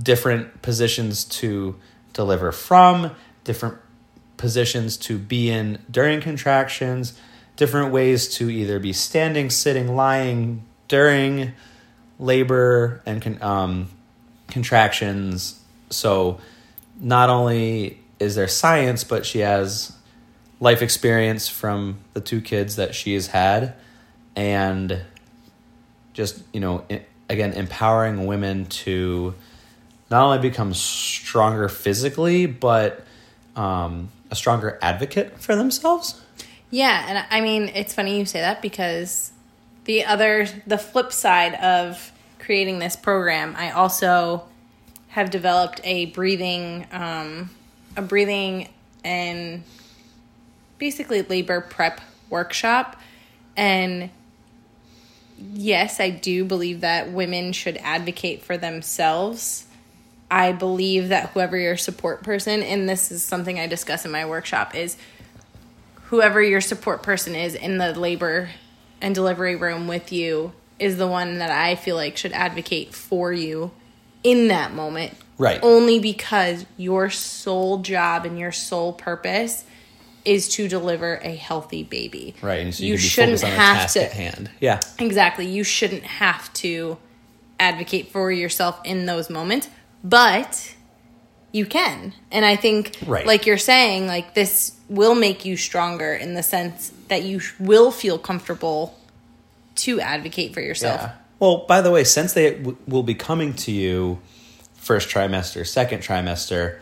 different 0.00 0.62
positions 0.62 1.24
to 1.24 1.76
deliver 2.12 2.50
from, 2.50 3.12
different 3.44 3.78
positions 4.36 4.96
to 4.96 5.18
be 5.18 5.50
in 5.50 5.78
during 5.90 6.20
contractions, 6.20 7.18
different 7.56 7.92
ways 7.92 8.28
to 8.28 8.50
either 8.50 8.78
be 8.78 8.92
standing, 8.92 9.50
sitting, 9.50 9.94
lying 9.94 10.64
during 10.88 11.52
labor 12.18 13.02
and 13.06 13.42
um, 13.42 13.88
contractions. 14.48 15.60
So 15.90 16.40
not 17.00 17.30
only 17.30 18.00
is 18.18 18.34
there 18.34 18.48
science, 18.48 19.04
but 19.04 19.26
she 19.26 19.40
has 19.40 19.96
life 20.60 20.82
experience 20.82 21.48
from 21.48 21.98
the 22.14 22.20
two 22.20 22.40
kids 22.40 22.76
that 22.76 22.94
she 22.94 23.14
has 23.14 23.28
had, 23.28 23.74
and 24.34 25.02
just 26.14 26.42
you 26.52 26.60
know, 26.60 26.84
again, 27.28 27.52
empowering 27.52 28.26
women 28.26 28.66
to 28.66 29.34
not 30.10 30.24
only 30.24 30.38
become 30.38 30.72
stronger 30.72 31.68
physically, 31.68 32.46
but 32.46 33.04
um, 33.54 34.08
a 34.30 34.36
stronger 34.36 34.78
advocate 34.80 35.38
for 35.40 35.56
themselves. 35.56 36.20
Yeah, 36.70 37.04
and 37.08 37.26
I 37.30 37.40
mean, 37.40 37.70
it's 37.74 37.94
funny 37.94 38.18
you 38.18 38.24
say 38.24 38.40
that 38.40 38.62
because 38.62 39.32
the 39.84 40.04
other, 40.04 40.46
the 40.66 40.78
flip 40.78 41.12
side 41.12 41.54
of 41.54 42.12
creating 42.46 42.78
this 42.78 42.94
program, 42.94 43.54
I 43.58 43.72
also 43.72 44.44
have 45.08 45.30
developed 45.30 45.80
a 45.82 46.06
breathing, 46.06 46.86
um, 46.92 47.50
a 47.96 48.02
breathing 48.02 48.68
and 49.02 49.64
basically 50.78 51.22
labor 51.22 51.60
prep 51.60 52.00
workshop. 52.30 53.00
And 53.56 54.10
yes, 55.38 55.98
I 55.98 56.10
do 56.10 56.44
believe 56.44 56.82
that 56.82 57.10
women 57.10 57.52
should 57.52 57.78
advocate 57.78 58.44
for 58.44 58.56
themselves. 58.56 59.66
I 60.30 60.52
believe 60.52 61.08
that 61.08 61.30
whoever 61.30 61.58
your 61.58 61.76
support 61.76 62.22
person, 62.22 62.62
and 62.62 62.88
this 62.88 63.10
is 63.10 63.24
something 63.24 63.58
I 63.58 63.66
discuss 63.66 64.04
in 64.04 64.12
my 64.12 64.24
workshop, 64.24 64.76
is 64.76 64.96
whoever 66.04 66.40
your 66.40 66.60
support 66.60 67.02
person 67.02 67.34
is 67.34 67.56
in 67.56 67.78
the 67.78 67.92
labor 67.98 68.50
and 69.00 69.16
delivery 69.16 69.56
room 69.56 69.88
with 69.88 70.12
you 70.12 70.52
is 70.78 70.96
the 70.98 71.06
one 71.06 71.38
that 71.38 71.50
I 71.50 71.74
feel 71.74 71.96
like 71.96 72.16
should 72.16 72.32
advocate 72.32 72.94
for 72.94 73.32
you 73.32 73.70
in 74.22 74.48
that 74.48 74.72
moment. 74.72 75.14
Right. 75.38 75.60
Only 75.62 75.98
because 75.98 76.66
your 76.76 77.10
sole 77.10 77.78
job 77.78 78.24
and 78.24 78.38
your 78.38 78.52
sole 78.52 78.92
purpose 78.92 79.64
is 80.24 80.48
to 80.48 80.66
deliver 80.66 81.16
a 81.22 81.34
healthy 81.36 81.84
baby. 81.84 82.34
Right, 82.42 82.60
and 82.60 82.74
so 82.74 82.82
you, 82.82 82.92
you 82.92 82.98
shouldn't 82.98 83.40
have 83.42 83.92
to 83.92 84.04
at 84.04 84.12
hand. 84.12 84.50
Yeah, 84.60 84.80
Exactly. 84.98 85.46
You 85.46 85.62
shouldn't 85.62 86.02
have 86.02 86.52
to 86.54 86.98
advocate 87.60 88.10
for 88.10 88.32
yourself 88.32 88.80
in 88.84 89.06
those 89.06 89.30
moments, 89.30 89.68
but 90.02 90.74
you 91.52 91.64
can. 91.64 92.12
And 92.32 92.44
I 92.44 92.56
think, 92.56 92.96
Right. 93.06 93.24
like 93.26 93.46
you're 93.46 93.56
saying, 93.56 94.08
like 94.08 94.34
this 94.34 94.72
will 94.88 95.14
make 95.14 95.44
you 95.44 95.56
stronger 95.56 96.12
in 96.12 96.34
the 96.34 96.42
sense 96.42 96.92
that 97.08 97.22
you 97.22 97.40
will 97.60 97.90
feel 97.92 98.18
comfortable 98.18 98.98
to 99.76 100.00
advocate 100.00 100.54
for 100.54 100.60
yourself. 100.60 101.00
Yeah. 101.00 101.12
Well, 101.38 101.64
by 101.68 101.80
the 101.82 101.90
way, 101.90 102.04
since 102.04 102.32
they 102.32 102.52
w- 102.54 102.76
will 102.86 103.02
be 103.02 103.14
coming 103.14 103.54
to 103.54 103.72
you 103.72 104.18
first 104.74 105.08
trimester, 105.08 105.66
second 105.66 106.00
trimester, 106.00 106.78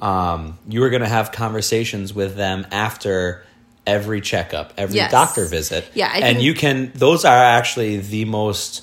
um, 0.00 0.58
you 0.68 0.82
are 0.82 0.90
going 0.90 1.02
to 1.02 1.08
have 1.08 1.32
conversations 1.32 2.12
with 2.12 2.36
them 2.36 2.66
after 2.72 3.44
every 3.86 4.20
checkup, 4.20 4.72
every 4.76 4.96
Yes. 4.96 5.10
doctor 5.10 5.46
visit. 5.46 5.86
Yeah, 5.94 6.10
I 6.12 6.18
and 6.18 6.42
you 6.42 6.54
can. 6.54 6.90
Those 6.94 7.24
are 7.24 7.36
actually 7.36 7.98
the 7.98 8.24
most 8.24 8.82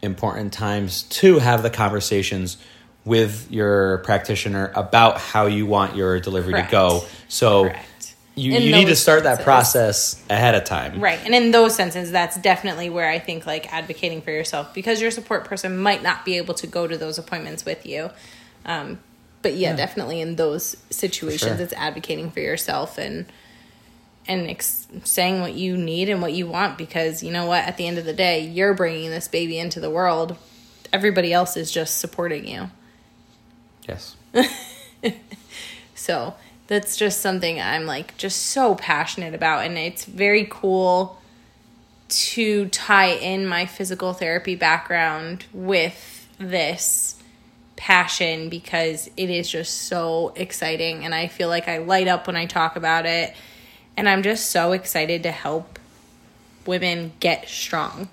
important 0.00 0.52
times 0.52 1.02
to 1.04 1.38
have 1.38 1.62
the 1.62 1.70
conversations 1.70 2.56
with 3.04 3.48
your 3.50 3.98
practitioner 3.98 4.70
about 4.76 5.18
how 5.18 5.46
you 5.46 5.66
want 5.66 5.96
your 5.96 6.20
delivery 6.20 6.52
Correct. 6.52 6.70
to 6.70 6.76
go. 6.76 7.04
So 7.28 7.64
Correct. 7.64 7.86
You, 8.34 8.52
you 8.52 8.72
need 8.72 8.82
to 8.82 8.88
those 8.88 9.00
start 9.00 9.24
that 9.24 9.42
process 9.42 10.22
ahead 10.30 10.54
of 10.54 10.64
time. 10.64 11.00
Right. 11.00 11.18
And 11.24 11.34
in 11.34 11.50
those 11.50 11.74
senses, 11.74 12.10
that's 12.10 12.36
definitely 12.38 12.88
where 12.90 13.08
I 13.08 13.18
think 13.18 13.46
like 13.46 13.72
advocating 13.72 14.22
for 14.22 14.30
yourself 14.30 14.72
because 14.72 15.00
your 15.00 15.10
support 15.10 15.44
person 15.44 15.78
might 15.78 16.02
not 16.02 16.24
be 16.24 16.36
able 16.38 16.54
to 16.54 16.66
go 16.66 16.86
to 16.86 16.96
those 16.96 17.18
appointments 17.18 17.64
with 17.64 17.84
you. 17.84 18.10
Um, 18.64 19.00
but 19.42 19.54
yeah, 19.54 19.74
definitely 19.74 20.20
in 20.20 20.36
those 20.36 20.76
situations, 20.90 21.56
sure. 21.56 21.60
it's 21.60 21.72
advocating 21.72 22.30
for 22.30 22.40
yourself 22.40 22.98
and 22.98 23.26
and 24.28 24.48
ex- 24.48 24.86
saying 25.02 25.40
what 25.40 25.54
you 25.54 25.76
need 25.76 26.08
and 26.08 26.22
what 26.22 26.32
you 26.32 26.46
want 26.46 26.78
because 26.78 27.24
you 27.24 27.32
know 27.32 27.46
what 27.46 27.64
at 27.64 27.76
the 27.76 27.88
end 27.88 27.98
of 27.98 28.04
the 28.04 28.12
day 28.12 28.46
you're 28.46 28.72
bringing 28.72 29.10
this 29.10 29.26
baby 29.26 29.58
into 29.58 29.80
the 29.80 29.90
world 29.90 30.36
everybody 30.92 31.32
else 31.32 31.56
is 31.56 31.72
just 31.72 31.98
supporting 31.98 32.46
you 32.46 32.70
Yes. 33.88 34.16
so 35.94 36.34
that's 36.72 36.96
just 36.96 37.20
something 37.20 37.60
I'm 37.60 37.84
like 37.84 38.16
just 38.16 38.46
so 38.46 38.74
passionate 38.74 39.34
about. 39.34 39.66
And 39.66 39.76
it's 39.76 40.06
very 40.06 40.46
cool 40.48 41.20
to 42.08 42.66
tie 42.68 43.10
in 43.10 43.46
my 43.46 43.66
physical 43.66 44.14
therapy 44.14 44.56
background 44.56 45.44
with 45.52 46.26
this 46.38 47.22
passion 47.76 48.48
because 48.48 49.10
it 49.18 49.28
is 49.28 49.50
just 49.50 49.82
so 49.82 50.32
exciting. 50.34 51.04
And 51.04 51.14
I 51.14 51.28
feel 51.28 51.50
like 51.50 51.68
I 51.68 51.76
light 51.76 52.08
up 52.08 52.26
when 52.26 52.36
I 52.36 52.46
talk 52.46 52.76
about 52.76 53.04
it. 53.04 53.34
And 53.94 54.08
I'm 54.08 54.22
just 54.22 54.50
so 54.50 54.72
excited 54.72 55.24
to 55.24 55.30
help 55.30 55.78
women 56.64 57.12
get 57.20 57.50
strong 57.50 58.08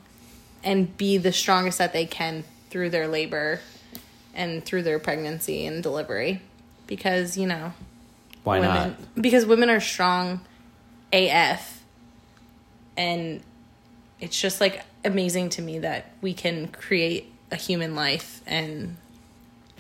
and 0.66 0.98
be 0.98 1.16
the 1.16 1.32
strongest 1.32 1.78
that 1.78 1.94
they 1.94 2.06
can 2.06 2.44
through 2.70 2.90
their 2.90 3.08
labor 3.08 3.62
and 4.36 4.66
through 4.66 4.84
their 4.84 5.00
pregnancy 5.00 5.66
and 5.66 5.82
delivery 5.82 6.42
because 6.88 7.38
you 7.38 7.48
know 7.48 7.72
Why 8.50 8.60
women 8.60 8.90
not? 9.16 9.22
because 9.22 9.46
women 9.46 9.70
are 9.70 9.80
strong 9.80 10.42
AF 11.14 11.84
and 12.98 13.42
it's 14.20 14.40
just 14.40 14.60
like 14.60 14.84
amazing 15.06 15.50
to 15.50 15.62
me 15.62 15.80
that 15.80 16.12
we 16.22 16.34
can 16.34 16.68
create 16.68 17.32
a 17.52 17.56
human 17.56 17.96
life 17.96 18.42
and 18.46 18.98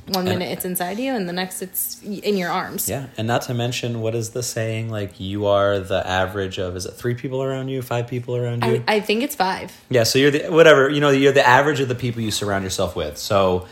one 0.07 0.27
And- 0.27 0.39
minute 0.39 0.51
it's 0.53 0.65
inside 0.65 0.97
you 0.97 1.13
and 1.13 1.29
the 1.29 1.33
next 1.33 1.61
it's 1.61 2.01
in 2.01 2.35
your 2.35 2.49
arms. 2.49 2.89
Yeah, 2.89 3.07
and 3.17 3.27
not 3.27 3.43
to 3.43 3.53
mention, 3.53 4.01
what 4.01 4.15
is 4.15 4.31
the 4.31 4.41
saying? 4.41 4.89
Like 4.89 5.19
you 5.19 5.45
are 5.45 5.79
the 5.79 6.05
average 6.07 6.57
of 6.57 6.75
is 6.75 6.87
it 6.87 6.93
three 6.93 7.13
people 7.13 7.43
around 7.43 7.69
you, 7.69 7.81
five 7.83 8.07
people 8.07 8.35
around 8.35 8.63
you? 8.65 8.83
I, 8.87 8.95
I 8.95 8.99
think 9.01 9.21
it's 9.21 9.35
five. 9.35 9.71
yeah, 9.89 10.03
so 10.03 10.17
you're 10.17 10.31
the 10.31 10.47
whatever 10.49 10.89
you 10.89 10.99
know. 10.99 11.09
You're 11.11 11.31
the 11.33 11.47
average 11.47 11.79
of 11.79 11.89
the 11.89 11.95
people 11.95 12.21
you 12.21 12.31
surround 12.31 12.63
yourself 12.63 12.95
with. 12.95 13.19
So 13.19 13.67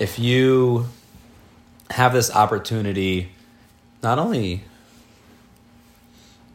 if 0.00 0.18
you 0.18 0.86
have 1.90 2.12
this 2.12 2.34
opportunity, 2.34 3.30
not 4.02 4.18
only 4.18 4.64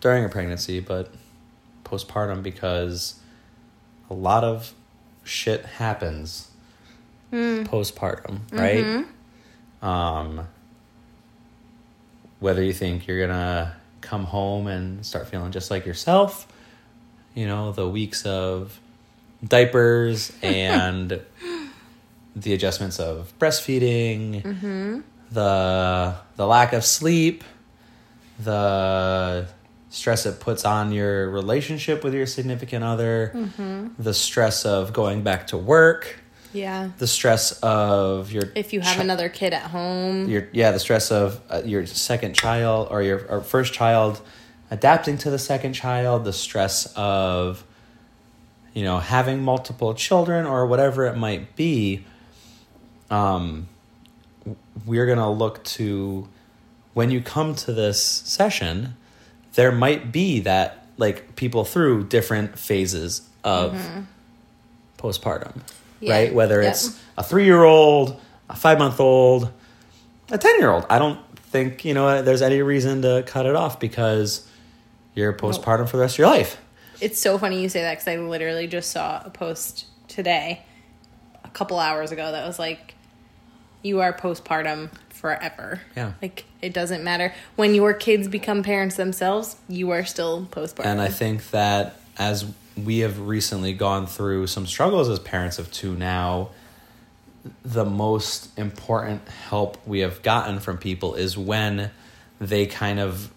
during 0.01 0.23
a 0.25 0.29
pregnancy 0.29 0.79
but 0.79 1.13
postpartum, 1.83 2.41
because 2.43 3.19
a 4.09 4.13
lot 4.13 4.43
of 4.43 4.73
shit 5.23 5.65
happens 5.65 6.49
postpartum, 7.31 8.39
right? 8.51 9.05
Um, 9.81 10.47
whether 12.39 12.61
you 12.63 12.73
think 12.73 13.07
you're 13.07 13.25
gonna 13.25 13.75
come 14.01 14.25
home 14.25 14.67
and 14.67 15.05
start 15.05 15.27
feeling 15.27 15.51
just 15.51 15.71
like 15.71 15.85
yourself, 15.85 16.47
you 17.33 17.47
know, 17.47 17.71
the 17.71 17.87
weeks 17.87 18.25
of 18.25 18.79
diapers 19.43 20.31
and 20.43 21.21
the 22.35 22.53
adjustments 22.53 22.99
of 22.99 23.33
breastfeeding, 23.39 24.43
Mm-hmm. 24.43 24.99
The 25.33 26.15
the 26.35 26.45
lack 26.47 26.73
of 26.73 26.83
sleep, 26.85 27.43
the 28.39 29.47
stress 29.89 30.25
it 30.25 30.39
puts 30.39 30.65
on 30.65 30.91
your 30.91 31.29
relationship 31.29 32.03
with 32.03 32.13
your 32.13 32.25
significant 32.25 32.83
other, 32.83 33.31
Mm-hmm. 33.35 34.01
the 34.01 34.13
stress 34.13 34.65
of 34.65 34.91
going 34.93 35.21
back 35.23 35.47
to 35.47 35.57
work, 35.57 36.19
Yeah. 36.51 36.89
the 36.97 37.07
stress 37.07 37.59
of 37.61 38.31
your 38.31 38.43
If 38.55 38.73
you 38.73 38.81
have 38.81 38.95
chi- 38.97 39.01
another 39.03 39.29
kid 39.29 39.53
at 39.53 39.63
home. 39.71 40.27
your 40.29 40.47
yeah 40.51 40.71
the 40.71 40.79
stress 40.79 41.11
of 41.11 41.39
uh, 41.49 41.61
your 41.65 41.85
second 41.85 42.33
child 42.35 42.87
or 42.91 43.01
your 43.03 43.25
or 43.29 43.41
first 43.41 43.73
child 43.73 44.21
adapting 44.71 45.17
to 45.19 45.29
the 45.29 45.39
second 45.39 45.73
child 45.73 46.23
the 46.25 46.33
stress 46.33 46.91
of 46.95 47.63
you 48.73 48.83
know 48.83 48.97
having 48.99 49.43
multiple 49.43 49.93
children 49.93 50.45
or 50.47 50.65
whatever 50.65 51.05
it 51.05 51.15
might 51.15 51.55
be 51.55 52.03
um 53.11 53.67
we're 54.85 55.05
going 55.05 55.17
to 55.17 55.29
look 55.29 55.63
to 55.63 56.27
when 56.93 57.09
you 57.09 57.21
come 57.21 57.55
to 57.55 57.71
this 57.73 58.01
session 58.01 58.95
there 59.53 59.71
might 59.71 60.11
be 60.11 60.39
that 60.41 60.87
like 60.97 61.35
people 61.35 61.63
through 61.65 62.03
different 62.05 62.57
phases 62.57 63.27
of 63.43 63.73
mm-hmm. 63.73 64.01
postpartum 64.97 65.61
Yeah. 65.99 66.13
right? 66.13 66.33
Whether 66.33 66.61
Yep. 66.61 66.71
it's 66.71 67.01
a 67.17 67.23
3-year-old 67.23 68.19
a 68.49 68.53
5-month-old 68.53 69.51
a 70.29 70.37
10-year-old 70.37 70.85
i 70.89 70.99
don't 70.99 71.19
think 71.37 71.85
you 71.85 71.93
know 71.93 72.21
there's 72.21 72.41
any 72.41 72.61
reason 72.61 73.01
to 73.03 73.23
cut 73.27 73.45
it 73.45 73.55
off 73.55 73.79
because 73.79 74.47
you're 75.15 75.33
postpartum 75.33 75.87
for 75.87 75.97
the 75.97 76.01
rest 76.01 76.15
of 76.15 76.19
your 76.19 76.27
life. 76.27 76.57
It's 76.99 77.19
so 77.19 77.37
funny 77.37 77.61
you 77.61 77.69
say 77.69 77.81
that 77.81 77.93
because 77.93 78.07
I 78.07 78.15
literally 78.17 78.65
just 78.67 78.91
saw 78.91 79.21
a 79.23 79.29
post 79.29 79.85
today, 80.07 80.63
a 81.43 81.49
couple 81.49 81.77
hours 81.79 82.11
ago, 82.11 82.31
that 82.31 82.47
was 82.47 82.57
like, 82.57 82.95
"You 83.83 84.01
are 84.01 84.11
postpartum 84.11 84.89
forever." 85.09 85.81
Yeah. 85.95 86.13
like 86.21 86.45
it 86.61 86.73
doesn't 86.73 87.03
matter 87.03 87.33
when 87.55 87.75
your 87.75 87.93
kids 87.93 88.27
become 88.27 88.63
parents 88.63 88.95
themselves. 88.95 89.57
You 89.69 89.91
are 89.91 90.05
still 90.05 90.47
postpartum. 90.49 90.85
And 90.85 91.01
I 91.01 91.09
think 91.09 91.51
that 91.51 91.99
as 92.17 92.45
we 92.75 92.99
have 92.99 93.19
recently 93.19 93.73
gone 93.73 94.07
through 94.07 94.47
some 94.47 94.65
struggles 94.65 95.09
as 95.09 95.19
parents 95.19 95.59
of 95.59 95.71
two 95.71 95.95
now, 95.95 96.49
the 97.63 97.85
most 97.85 98.57
important 98.57 99.27
help 99.27 99.85
we 99.85 99.99
have 99.99 100.23
gotten 100.23 100.59
from 100.59 100.77
people 100.77 101.15
is 101.15 101.37
when 101.37 101.91
they 102.39 102.65
kind 102.65 102.99
of 102.99 103.31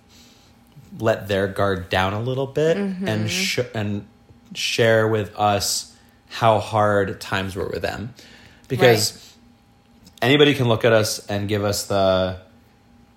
let 0.98 1.28
their 1.28 1.48
guard 1.48 1.88
down 1.88 2.12
a 2.12 2.20
little 2.20 2.46
bit 2.46 2.76
mm-hmm. 2.76 3.06
and 3.06 3.30
sh- 3.30 3.58
and 3.74 4.06
share 4.54 5.08
with 5.08 5.34
us 5.36 5.94
how 6.28 6.58
hard 6.58 7.20
times 7.20 7.56
were 7.56 7.68
with 7.68 7.82
them 7.82 8.14
because 8.68 9.25
anybody 10.22 10.54
can 10.54 10.68
look 10.68 10.84
at 10.84 10.92
us 10.92 11.24
and 11.26 11.48
give 11.48 11.64
us 11.64 11.86
the 11.86 12.38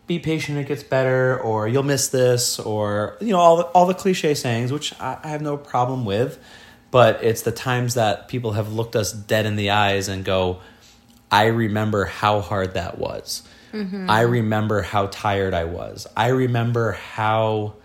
be 0.07 0.17
patient 0.17 0.57
it 0.57 0.67
gets 0.67 0.81
better 0.81 1.39
or 1.39 1.67
you'll 1.67 1.83
miss 1.83 2.07
this 2.07 2.59
or 2.59 3.15
you 3.21 3.27
know 3.27 3.39
all 3.39 3.57
the, 3.57 3.63
all 3.65 3.85
the 3.85 3.93
cliche 3.93 4.33
sayings 4.33 4.71
which 4.71 4.99
I, 4.99 5.17
I 5.23 5.27
have 5.27 5.41
no 5.41 5.55
problem 5.55 6.03
with 6.03 6.39
but 6.91 7.23
it's 7.23 7.43
the 7.43 7.51
times 7.51 7.93
that 7.93 8.27
people 8.27 8.53
have 8.53 8.73
looked 8.73 8.95
us 8.95 9.11
dead 9.11 9.45
in 9.45 9.55
the 9.55 9.69
eyes 9.69 10.07
and 10.07 10.25
go 10.25 10.61
i 11.31 11.45
remember 11.45 12.05
how 12.05 12.41
hard 12.41 12.73
that 12.73 12.97
was 12.97 13.43
mm-hmm. 13.71 14.09
i 14.09 14.21
remember 14.21 14.81
how 14.81 15.05
tired 15.07 15.53
i 15.53 15.65
was 15.65 16.07
i 16.17 16.29
remember 16.29 16.93
how 16.93 17.75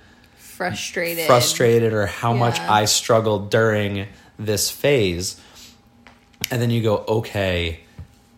frustrated. 0.55 1.27
frustrated 1.27 1.93
or 1.93 2.07
how 2.07 2.33
much 2.33 2.59
I 2.61 2.85
struggled 2.85 3.51
during 3.51 4.07
this 4.39 4.71
phase. 4.71 5.41
And 6.51 6.61
then 6.61 6.71
you 6.71 6.83
go, 6.83 7.05
okay, 7.09 7.81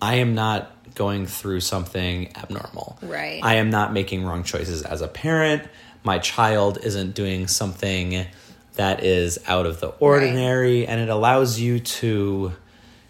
I 0.01 0.17
am 0.17 0.35
not 0.35 0.71
going 0.95 1.27
through 1.27 1.61
something 1.61 2.35
abnormal. 2.37 2.99
Right. 3.03 3.41
I 3.43 3.55
am 3.57 3.71
not 3.71 3.93
making 3.93 4.25
wrong 4.25 4.45
choices 4.45 4.83
as 4.83 5.03
a 5.03 5.09
parent. 5.09 5.63
My 6.05 6.19
child 6.19 6.79
isn't 6.83 7.15
doing 7.15 7.49
something 7.49 8.27
that 8.75 9.03
is 9.05 9.39
out 9.47 9.67
of 9.67 9.81
the 9.81 9.89
ordinary. 9.89 10.87
And 10.87 11.01
it 11.01 11.09
allows 11.09 11.59
you 11.59 11.81
to 11.81 12.53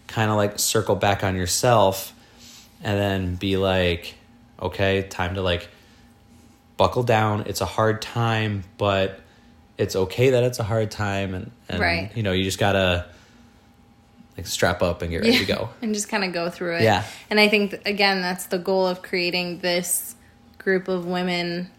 kind 0.06 0.30
of 0.30 0.36
like 0.36 0.58
circle 0.58 0.96
back 0.96 1.22
on 1.24 1.36
yourself 1.36 2.12
and 2.82 2.98
then 2.98 3.34
be 3.36 3.56
like, 3.56 4.14
okay, 4.60 5.02
time 5.02 5.34
to 5.34 5.42
like 5.42 5.68
buckle 6.76 7.02
down. 7.02 7.44
It's 7.46 7.60
a 7.60 7.66
hard 7.66 8.02
time, 8.02 8.64
but 8.78 9.20
it's 9.78 9.96
okay 9.96 10.30
that 10.30 10.42
it's 10.42 10.58
a 10.58 10.62
hard 10.62 10.90
time, 10.90 11.34
and, 11.34 11.50
and 11.68 11.80
Right. 11.80 12.10
you 12.14 12.22
know 12.22 12.32
you 12.32 12.44
just 12.44 12.58
gotta 12.58 13.06
like 14.36 14.46
strap 14.46 14.82
up 14.82 15.02
and 15.02 15.10
get 15.10 15.22
ready 15.22 15.38
to 15.38 15.44
go. 15.44 15.70
and 15.82 15.94
just 15.94 16.08
kind 16.08 16.24
of 16.24 16.32
go 16.32 16.50
through 16.50 16.76
it. 16.76 16.82
Yeah. 16.82 17.04
And 17.30 17.40
I 17.40 17.48
think, 17.48 17.80
again, 17.86 18.20
that's 18.20 18.46
the 18.46 18.58
goal 18.58 18.86
of 18.86 19.02
creating 19.02 19.60
this 19.60 20.14
group 20.58 20.88
of 20.88 21.06
women 21.06 21.70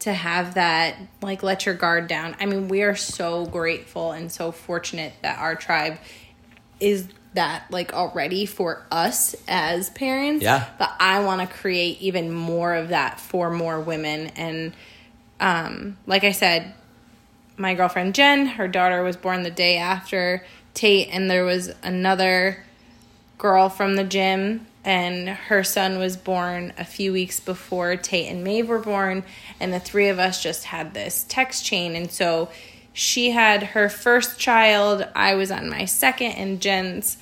to 0.00 0.12
have 0.12 0.54
that, 0.54 0.96
like, 1.22 1.42
let 1.42 1.66
your 1.66 1.74
guard 1.74 2.08
down. 2.08 2.34
I 2.40 2.46
mean, 2.46 2.68
we 2.68 2.82
are 2.82 2.96
so 2.96 3.46
grateful 3.46 4.12
and 4.12 4.32
so 4.32 4.50
fortunate 4.50 5.12
that 5.22 5.38
our 5.38 5.54
tribe 5.54 5.98
is 6.80 7.06
that, 7.34 7.64
like, 7.70 7.92
already 7.92 8.46
for 8.46 8.84
us 8.90 9.36
as 9.46 9.90
parents. 9.90 10.42
Yeah. 10.42 10.66
But 10.78 10.92
I 10.98 11.22
want 11.22 11.48
to 11.48 11.56
create 11.56 12.00
even 12.00 12.32
more 12.32 12.74
of 12.74 12.88
that 12.88 13.20
for 13.20 13.50
more 13.50 13.78
women. 13.78 14.28
And, 14.36 14.72
um, 15.38 15.98
like 16.06 16.24
I 16.24 16.32
said, 16.32 16.74
my 17.56 17.74
girlfriend 17.74 18.14
Jen, 18.14 18.46
her 18.46 18.66
daughter 18.66 19.02
was 19.02 19.16
born 19.16 19.42
the 19.42 19.50
day 19.50 19.76
after 19.76 20.44
Tate, 20.74 21.08
and 21.10 21.30
there 21.30 21.44
was 21.44 21.72
another 21.82 22.64
girl 23.38 23.68
from 23.68 23.96
the 23.96 24.04
gym, 24.04 24.66
and 24.84 25.28
her 25.28 25.62
son 25.62 25.98
was 25.98 26.16
born 26.16 26.72
a 26.78 26.84
few 26.84 27.12
weeks 27.12 27.40
before 27.40 27.96
Tate 27.96 28.30
and 28.30 28.42
Maeve 28.42 28.68
were 28.68 28.78
born, 28.78 29.24
and 29.58 29.72
the 29.72 29.80
three 29.80 30.08
of 30.08 30.18
us 30.18 30.42
just 30.42 30.64
had 30.64 30.94
this 30.94 31.24
text 31.28 31.64
chain, 31.64 31.94
and 31.94 32.10
so 32.10 32.50
she 32.92 33.30
had 33.30 33.62
her 33.62 33.88
first 33.88 34.38
child, 34.38 35.06
I 35.14 35.34
was 35.34 35.50
on 35.50 35.70
my 35.70 35.84
second, 35.84 36.32
and 36.32 36.60
Jen's 36.60 37.18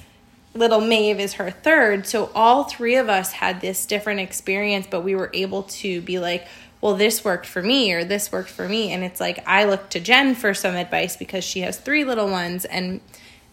little 0.55 0.81
Maeve 0.81 1.21
is 1.21 1.35
her 1.35 1.51
third. 1.51 2.07
So 2.07 2.31
all 2.35 2.65
three 2.65 2.97
of 2.97 3.09
us 3.09 3.33
had 3.33 3.61
this 3.61 3.87
different 3.87 4.21
experience, 4.21 4.87
but 4.91 5.03
we 5.03 5.15
were 5.15 5.31
able 5.35 5.65
to 5.65 6.01
be 6.01 6.19
like, 6.19 6.47
well, 6.81 6.95
this 6.95 7.25
worked 7.25 7.47
for 7.47 7.63
me 7.63 7.93
or 7.93 8.05
this 8.05 8.31
worked 8.33 8.51
for 8.51 8.69
me. 8.69 8.93
And 8.93 9.05
it's 9.05 9.21
like 9.21 9.47
I 9.47 9.65
look 9.65 9.91
to 9.91 10.01
Jen 10.01 10.35
for 10.35 10.55
some 10.55 10.75
advice 10.75 11.17
because 11.17 11.45
she 11.45 11.61
has 11.61 11.77
three 11.77 12.05
little 12.05 12.29
ones 12.29 12.65
and 12.65 13.01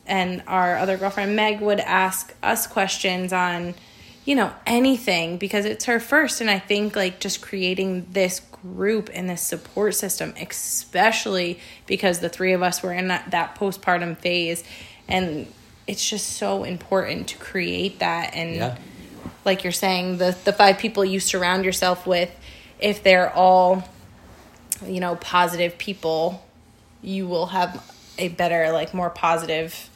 and 0.06 0.44
our 0.48 0.78
other 0.78 0.98
girlfriend 0.98 1.36
Meg 1.36 1.62
would 1.62 1.80
ask 1.80 2.34
us 2.44 2.68
questions 2.68 3.34
on, 3.34 3.74
you 4.26 4.36
know, 4.36 4.54
anything 4.66 5.38
because 5.38 5.66
it's 5.66 5.86
her 5.86 6.00
first. 6.00 6.42
And 6.42 6.50
I 6.50 6.60
think 6.60 6.96
like 6.96 7.20
just 7.20 7.42
creating 7.42 8.08
this 8.12 8.40
group 8.40 9.10
and 9.14 9.30
this 9.30 9.42
support 9.42 9.96
system, 9.96 10.34
especially 10.40 11.60
because 11.86 12.20
the 12.20 12.30
three 12.30 12.54
of 12.54 12.62
us 12.62 12.82
were 12.84 12.94
in 12.94 13.08
that, 13.10 13.32
that 13.32 13.56
postpartum 13.56 14.18
phase 14.18 14.64
and 15.08 15.48
it's 15.88 16.08
just 16.10 16.34
so 16.38 16.64
important 16.64 17.28
to 17.28 17.38
create 17.38 18.00
that 18.00 18.34
and 18.34 18.56
Yeah. 18.56 18.78
like 19.44 19.64
you're 19.64 19.72
saying 19.72 20.18
the 20.18 20.36
the 20.46 20.52
five 20.52 20.80
people 20.80 21.06
you 21.06 21.20
surround 21.20 21.64
yourself 21.64 22.08
with 22.08 22.32
if 22.80 23.04
they're 23.04 23.32
all 23.32 23.88
you 24.88 25.00
know 25.00 25.16
positive 25.18 25.78
people 25.78 26.44
you 27.04 27.28
will 27.28 27.46
have 27.48 27.84
a 28.18 28.30
better 28.30 28.72
like 28.72 28.96
more 28.96 29.12
positive 29.12 29.90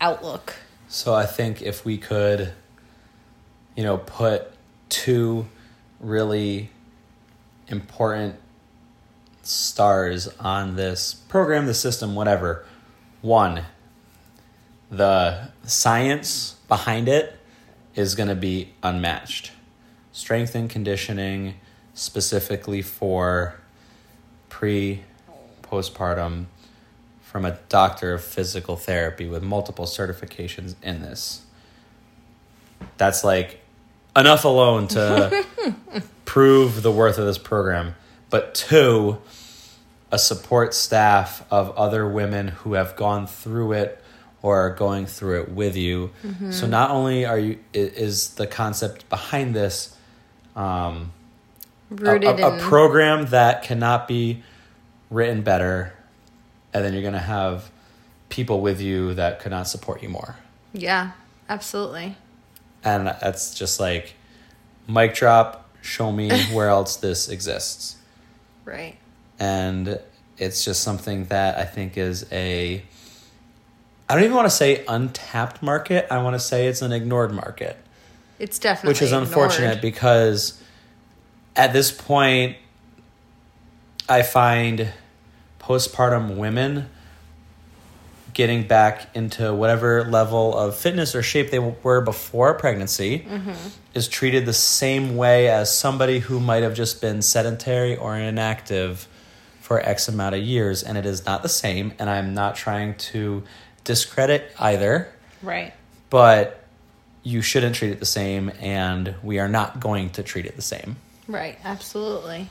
outlook 0.00 0.54
So 0.88 1.14
I 1.14 1.26
think 1.26 1.62
if 1.62 1.84
we 1.84 1.98
could, 1.98 2.52
you 3.74 3.82
know, 3.82 3.98
put 3.98 4.52
two 4.88 5.46
really 6.00 6.70
important 7.68 8.36
stars 9.42 10.28
on 10.38 10.76
this 10.76 11.14
program, 11.14 11.66
the 11.66 11.74
system, 11.74 12.14
whatever. 12.14 12.64
One, 13.20 13.64
the 14.90 15.50
science 15.64 16.56
behind 16.68 17.08
it 17.08 17.38
is 17.94 18.14
going 18.14 18.28
to 18.28 18.36
be 18.36 18.72
unmatched. 18.82 19.52
Strength 20.12 20.54
and 20.54 20.70
conditioning, 20.70 21.54
specifically 21.94 22.82
for 22.82 23.56
pre 24.48 25.02
postpartum, 25.62 26.46
from 27.36 27.44
a 27.44 27.58
doctor 27.68 28.14
of 28.14 28.24
physical 28.24 28.76
therapy 28.76 29.28
with 29.28 29.42
multiple 29.42 29.84
certifications 29.84 30.74
in 30.82 31.02
this. 31.02 31.42
That's 32.96 33.24
like 33.24 33.60
enough 34.16 34.46
alone 34.46 34.88
to 34.88 35.44
prove 36.24 36.82
the 36.82 36.90
worth 36.90 37.18
of 37.18 37.26
this 37.26 37.36
program. 37.36 37.94
But 38.30 38.54
two, 38.54 39.18
a 40.10 40.18
support 40.18 40.72
staff 40.72 41.44
of 41.50 41.76
other 41.76 42.08
women 42.08 42.48
who 42.48 42.72
have 42.72 42.96
gone 42.96 43.26
through 43.26 43.72
it 43.72 44.02
or 44.40 44.58
are 44.58 44.74
going 44.74 45.04
through 45.04 45.42
it 45.42 45.50
with 45.50 45.76
you. 45.76 46.12
So 46.52 46.66
not 46.66 46.90
only 46.90 47.26
are 47.26 47.38
you 47.38 47.58
is 47.74 48.30
the 48.36 48.46
concept 48.46 49.06
behind 49.10 49.54
this 49.54 49.94
um, 50.56 51.12
a, 51.90 51.96
Rooted 51.96 52.40
a, 52.40 52.46
a 52.46 52.54
in 52.54 52.60
program 52.60 53.26
that 53.26 53.62
cannot 53.62 54.08
be 54.08 54.42
written 55.10 55.42
better, 55.42 55.92
and 56.76 56.84
then 56.84 56.92
you're 56.92 57.02
going 57.02 57.14
to 57.14 57.18
have 57.18 57.70
people 58.28 58.60
with 58.60 58.82
you 58.82 59.14
that 59.14 59.40
could 59.40 59.50
not 59.50 59.66
support 59.66 60.02
you 60.02 60.10
more. 60.10 60.36
Yeah, 60.74 61.12
absolutely. 61.48 62.16
And 62.84 63.06
that's 63.06 63.54
just 63.54 63.80
like, 63.80 64.14
mic 64.86 65.14
drop, 65.14 65.70
show 65.80 66.12
me 66.12 66.30
where 66.52 66.68
else 66.68 66.96
this 66.96 67.30
exists. 67.30 67.96
Right. 68.66 68.98
And 69.38 69.98
it's 70.36 70.66
just 70.66 70.82
something 70.82 71.24
that 71.26 71.56
I 71.56 71.64
think 71.64 71.96
is 71.96 72.26
a, 72.30 72.82
I 74.06 74.14
don't 74.14 74.24
even 74.24 74.36
want 74.36 74.46
to 74.46 74.54
say 74.54 74.84
untapped 74.86 75.62
market. 75.62 76.06
I 76.10 76.22
want 76.22 76.34
to 76.34 76.40
say 76.40 76.66
it's 76.66 76.82
an 76.82 76.92
ignored 76.92 77.32
market. 77.32 77.78
It's 78.38 78.58
definitely 78.58 78.90
which 78.90 79.00
is 79.00 79.12
unfortunate 79.12 79.80
because 79.80 80.62
at 81.56 81.72
this 81.72 81.90
point 81.90 82.58
i 84.10 84.20
find 84.20 84.92
postpartum 85.66 86.36
women 86.36 86.88
getting 88.32 88.66
back 88.68 89.08
into 89.16 89.52
whatever 89.52 90.04
level 90.04 90.56
of 90.56 90.76
fitness 90.76 91.14
or 91.14 91.22
shape 91.22 91.50
they 91.50 91.58
were 91.58 92.00
before 92.00 92.54
pregnancy 92.54 93.20
Mm-hmm. 93.28 93.52
is 93.94 94.06
treated 94.08 94.46
the 94.46 94.52
same 94.52 95.16
way 95.16 95.48
as 95.48 95.74
somebody 95.76 96.18
who 96.20 96.38
might 96.38 96.62
have 96.62 96.74
just 96.74 97.00
been 97.00 97.20
sedentary 97.22 97.96
or 97.96 98.14
inactive 98.16 99.08
for 99.60 99.80
x 99.80 100.06
amount 100.06 100.34
of 100.36 100.42
years 100.42 100.82
and 100.84 100.96
it 100.96 101.04
is 101.06 101.24
not 101.26 101.42
the 101.42 101.48
same 101.48 101.92
and 101.98 102.08
i'm 102.08 102.32
not 102.34 102.54
trying 102.54 102.94
to 102.96 103.42
discredit 103.84 104.52
either 104.60 105.12
Right. 105.42 105.72
but 106.10 106.62
you 107.24 107.42
shouldn't 107.42 107.74
treat 107.74 107.90
it 107.90 107.98
the 107.98 108.06
same 108.06 108.52
and 108.60 109.14
we 109.22 109.38
are 109.40 109.48
not 109.48 109.80
going 109.80 110.10
to 110.10 110.22
treat 110.22 110.46
it 110.46 110.54
the 110.56 110.62
same 110.62 110.96
Right, 111.28 111.58
absolutely. 111.64 112.48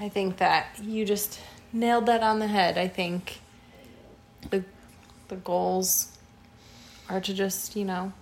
I 0.00 0.08
think 0.08 0.38
that 0.38 0.68
you 0.82 1.04
just 1.04 1.38
nailed 1.72 2.06
that 2.06 2.22
on 2.22 2.38
the 2.38 2.46
head. 2.46 2.78
I 2.78 2.88
think 2.88 3.40
the 4.50 4.64
the 5.28 5.36
goals 5.36 6.16
are 7.08 7.20
to 7.20 7.34
just, 7.34 7.76
you 7.76 7.84
know, 7.84 8.12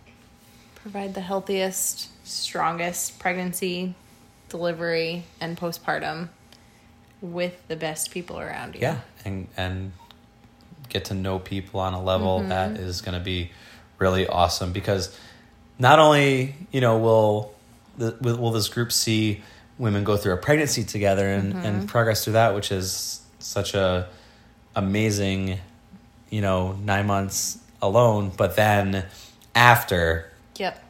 provide 0.76 1.14
the 1.14 1.20
healthiest, 1.20 2.08
strongest 2.26 3.18
pregnancy, 3.18 3.94
delivery, 4.48 5.24
and 5.40 5.56
postpartum 5.56 6.28
with 7.20 7.66
the 7.68 7.76
best 7.76 8.10
people 8.10 8.38
around 8.38 8.74
you. 8.74 8.82
yeah 8.82 9.00
and 9.24 9.48
and 9.56 9.92
get 10.90 11.06
to 11.06 11.14
know 11.14 11.38
people 11.38 11.80
on 11.80 11.94
a 11.94 12.02
level 12.02 12.40
Mm-hmm. 12.40 12.50
that 12.50 12.72
is 12.76 13.00
going 13.00 13.18
to 13.18 13.24
be 13.24 13.50
really 13.98 14.26
awesome 14.26 14.72
because 14.72 15.16
not 15.78 15.98
only 15.98 16.54
you 16.70 16.82
know 16.82 16.98
will 16.98 17.54
the 17.96 18.14
will, 18.20 18.50
this 18.50 18.68
group 18.68 18.92
see 18.92 19.42
women 19.78 20.04
go 20.04 20.18
through 20.18 20.34
a 20.34 20.36
pregnancy 20.36 20.84
together 20.84 21.26
and 21.26 21.54
Mm-hmm. 21.54 21.64
and 21.66 21.88
progress 21.88 22.24
through 22.24 22.34
that 22.34 22.54
which 22.54 22.70
is 22.70 23.22
such 23.44 23.74
a 23.74 24.08
amazing 24.74 25.58
you 26.30 26.40
know 26.40 26.72
9 26.72 27.06
months 27.06 27.58
alone 27.82 28.32
but 28.36 28.56
then 28.56 29.04
after 29.54 30.30
Yep. 30.56 30.82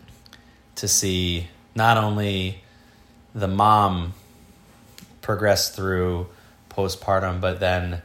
to 0.77 0.89
see 0.89 1.49
not 1.75 1.97
only 1.97 2.63
the 3.35 3.49
mom 3.49 4.13
progress 5.23 5.71
through 5.75 6.27
postpartum, 6.71 7.41
but 7.41 7.59
then 7.61 8.03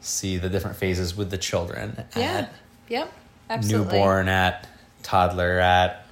see 0.00 0.36
the 0.38 0.48
different 0.48 0.76
phases 0.76 1.16
with 1.16 1.30
the 1.30 1.38
children 1.38 2.04
Yeah. 2.16 2.48
Yep. 2.88 3.12
Absolutely. 3.48 3.92
newborn, 3.98 4.28
at 4.28 4.66
toddler, 5.02 5.58
at 5.60 6.04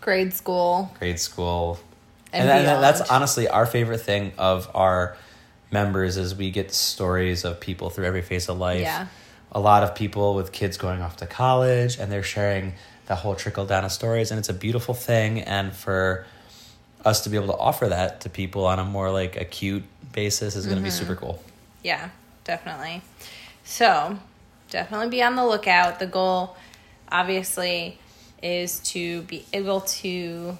Grade 0.00 0.32
school. 0.34 0.90
grade 0.98 1.20
school. 1.20 1.78
And 2.32 2.48
And, 2.48 2.66
and 2.66 2.82
that's 2.82 3.02
honestly 3.10 3.46
our 3.48 3.66
favorite 3.66 4.00
thing 4.00 4.32
of 4.38 4.68
our 4.74 5.16
members 5.74 6.16
is 6.16 6.34
we 6.34 6.50
get 6.50 6.72
stories 6.72 7.44
of 7.44 7.60
people 7.60 7.90
through 7.90 8.06
every 8.06 8.22
phase 8.22 8.48
of 8.48 8.56
life. 8.56 8.80
Yeah. 8.80 9.08
A 9.52 9.60
lot 9.60 9.82
of 9.82 9.94
people 9.94 10.34
with 10.34 10.52
kids 10.52 10.78
going 10.78 11.02
off 11.02 11.18
to 11.18 11.26
college 11.26 11.98
and 11.98 12.10
they're 12.10 12.22
sharing 12.22 12.72
that 13.06 13.16
whole 13.16 13.34
trickle 13.34 13.66
down 13.66 13.84
of 13.84 13.92
stories 13.92 14.30
and 14.30 14.38
it's 14.38 14.48
a 14.48 14.54
beautiful 14.54 14.94
thing 14.94 15.40
and 15.40 15.74
for 15.74 16.24
us 17.04 17.24
to 17.24 17.28
be 17.28 17.36
able 17.36 17.48
to 17.48 17.58
offer 17.58 17.88
that 17.88 18.22
to 18.22 18.30
people 18.30 18.64
on 18.64 18.78
a 18.78 18.84
more 18.84 19.10
like 19.10 19.36
acute 19.36 19.82
basis 20.12 20.56
is 20.56 20.64
going 20.64 20.78
to 20.78 20.82
be 20.82 20.88
mm-hmm. 20.88 20.98
super 20.98 21.14
cool. 21.14 21.42
Yeah, 21.82 22.08
definitely. 22.44 23.02
So, 23.64 24.18
definitely 24.70 25.10
be 25.10 25.22
on 25.22 25.36
the 25.36 25.44
lookout. 25.44 25.98
The 25.98 26.06
goal, 26.06 26.56
obviously, 27.12 27.98
is 28.42 28.80
to 28.80 29.22
be 29.22 29.44
able 29.52 29.82
to 29.82 30.56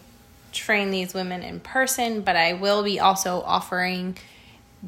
train 0.52 0.90
these 0.90 1.14
women 1.14 1.42
in 1.42 1.60
person, 1.60 2.20
but 2.20 2.36
I 2.36 2.52
will 2.54 2.82
be 2.82 3.00
also 3.00 3.40
offering 3.40 4.16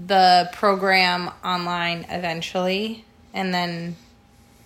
the 0.04 0.48
program 0.52 1.30
online 1.44 2.06
eventually, 2.10 3.04
and 3.32 3.54
then 3.54 3.96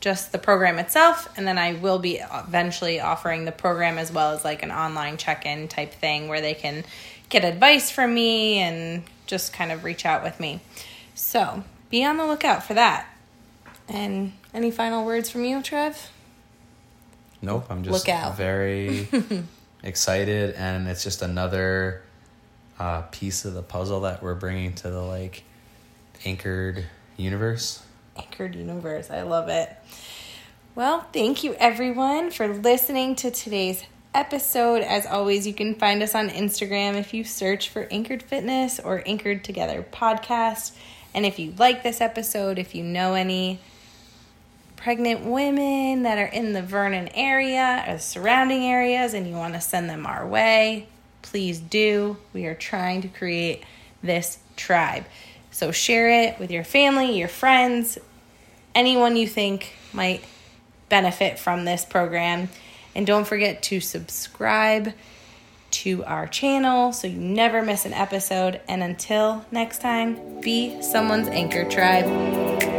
just 0.00 0.32
the 0.32 0.38
program 0.38 0.78
itself, 0.78 1.28
and 1.36 1.46
then 1.46 1.58
I 1.58 1.74
will 1.74 1.98
be 1.98 2.20
eventually 2.32 3.00
offering 3.00 3.44
the 3.44 3.52
program 3.52 3.98
as 3.98 4.10
well 4.10 4.32
as 4.32 4.44
like 4.44 4.62
an 4.62 4.70
online 4.70 5.18
check 5.18 5.44
in 5.44 5.68
type 5.68 5.92
thing 5.92 6.28
where 6.28 6.40
they 6.40 6.54
can 6.54 6.84
get 7.28 7.44
advice 7.44 7.90
from 7.90 8.14
me 8.14 8.58
and 8.58 9.02
just 9.26 9.52
kind 9.52 9.70
of 9.70 9.84
reach 9.84 10.06
out 10.06 10.22
with 10.22 10.40
me. 10.40 10.60
So 11.14 11.62
be 11.90 12.04
on 12.04 12.16
the 12.16 12.26
lookout 12.26 12.64
for 12.64 12.74
that. 12.74 13.06
And 13.88 14.32
any 14.54 14.70
final 14.70 15.04
words 15.04 15.28
from 15.30 15.44
you, 15.44 15.62
Trev? 15.62 16.10
Nope, 17.42 17.66
I'm 17.70 17.82
just 17.84 17.92
Look 17.92 18.08
out. 18.08 18.36
very 18.36 19.08
excited, 19.82 20.54
and 20.54 20.88
it's 20.88 21.02
just 21.02 21.22
another 21.22 22.02
uh, 22.80 23.02
piece 23.12 23.44
of 23.44 23.52
the 23.52 23.62
puzzle 23.62 24.00
that 24.00 24.22
we're 24.22 24.34
bringing 24.34 24.72
to 24.72 24.90
the 24.90 25.02
like 25.02 25.44
anchored 26.24 26.86
universe. 27.16 27.82
Anchored 28.16 28.54
Universe. 28.54 29.10
I 29.10 29.22
love 29.22 29.48
it. 29.48 29.70
Well, 30.74 31.06
thank 31.12 31.44
you 31.44 31.54
everyone 31.54 32.30
for 32.30 32.48
listening 32.48 33.16
to 33.16 33.30
today's 33.30 33.84
episode. 34.14 34.82
As 34.82 35.04
always, 35.04 35.46
you 35.46 35.52
can 35.52 35.74
find 35.74 36.02
us 36.02 36.14
on 36.14 36.30
Instagram 36.30 36.94
if 36.94 37.12
you 37.12 37.22
search 37.22 37.68
for 37.68 37.86
Anchored 37.90 38.22
Fitness 38.22 38.80
or 38.80 39.02
Anchored 39.04 39.44
Together 39.44 39.86
Podcast. 39.92 40.72
And 41.12 41.26
if 41.26 41.38
you 41.38 41.52
like 41.58 41.82
this 41.82 42.00
episode, 42.00 42.58
if 42.58 42.74
you 42.74 42.82
know 42.82 43.12
any 43.14 43.60
pregnant 44.76 45.26
women 45.26 46.04
that 46.04 46.18
are 46.18 46.24
in 46.24 46.54
the 46.54 46.62
Vernon 46.62 47.08
area 47.14 47.84
or 47.86 47.98
surrounding 47.98 48.64
areas 48.64 49.12
and 49.12 49.28
you 49.28 49.34
want 49.34 49.52
to 49.52 49.60
send 49.60 49.90
them 49.90 50.06
our 50.06 50.26
way, 50.26 50.88
please 51.30 51.60
do. 51.60 52.16
We 52.32 52.46
are 52.46 52.54
trying 52.54 53.02
to 53.02 53.08
create 53.08 53.62
this 54.02 54.38
tribe. 54.56 55.04
So 55.52 55.70
share 55.70 56.10
it 56.10 56.38
with 56.38 56.50
your 56.50 56.64
family, 56.64 57.16
your 57.16 57.28
friends, 57.28 57.98
anyone 58.74 59.16
you 59.16 59.26
think 59.26 59.72
might 59.92 60.24
benefit 60.88 61.38
from 61.38 61.64
this 61.64 61.84
program. 61.84 62.48
And 62.94 63.06
don't 63.06 63.26
forget 63.26 63.62
to 63.64 63.80
subscribe 63.80 64.92
to 65.70 66.04
our 66.04 66.26
channel 66.26 66.92
so 66.92 67.06
you 67.06 67.16
never 67.16 67.62
miss 67.62 67.86
an 67.86 67.92
episode. 67.92 68.60
And 68.68 68.82
until 68.82 69.44
next 69.52 69.80
time, 69.80 70.40
be 70.40 70.82
someone's 70.82 71.28
anchor 71.28 71.64
tribe. 71.68 72.69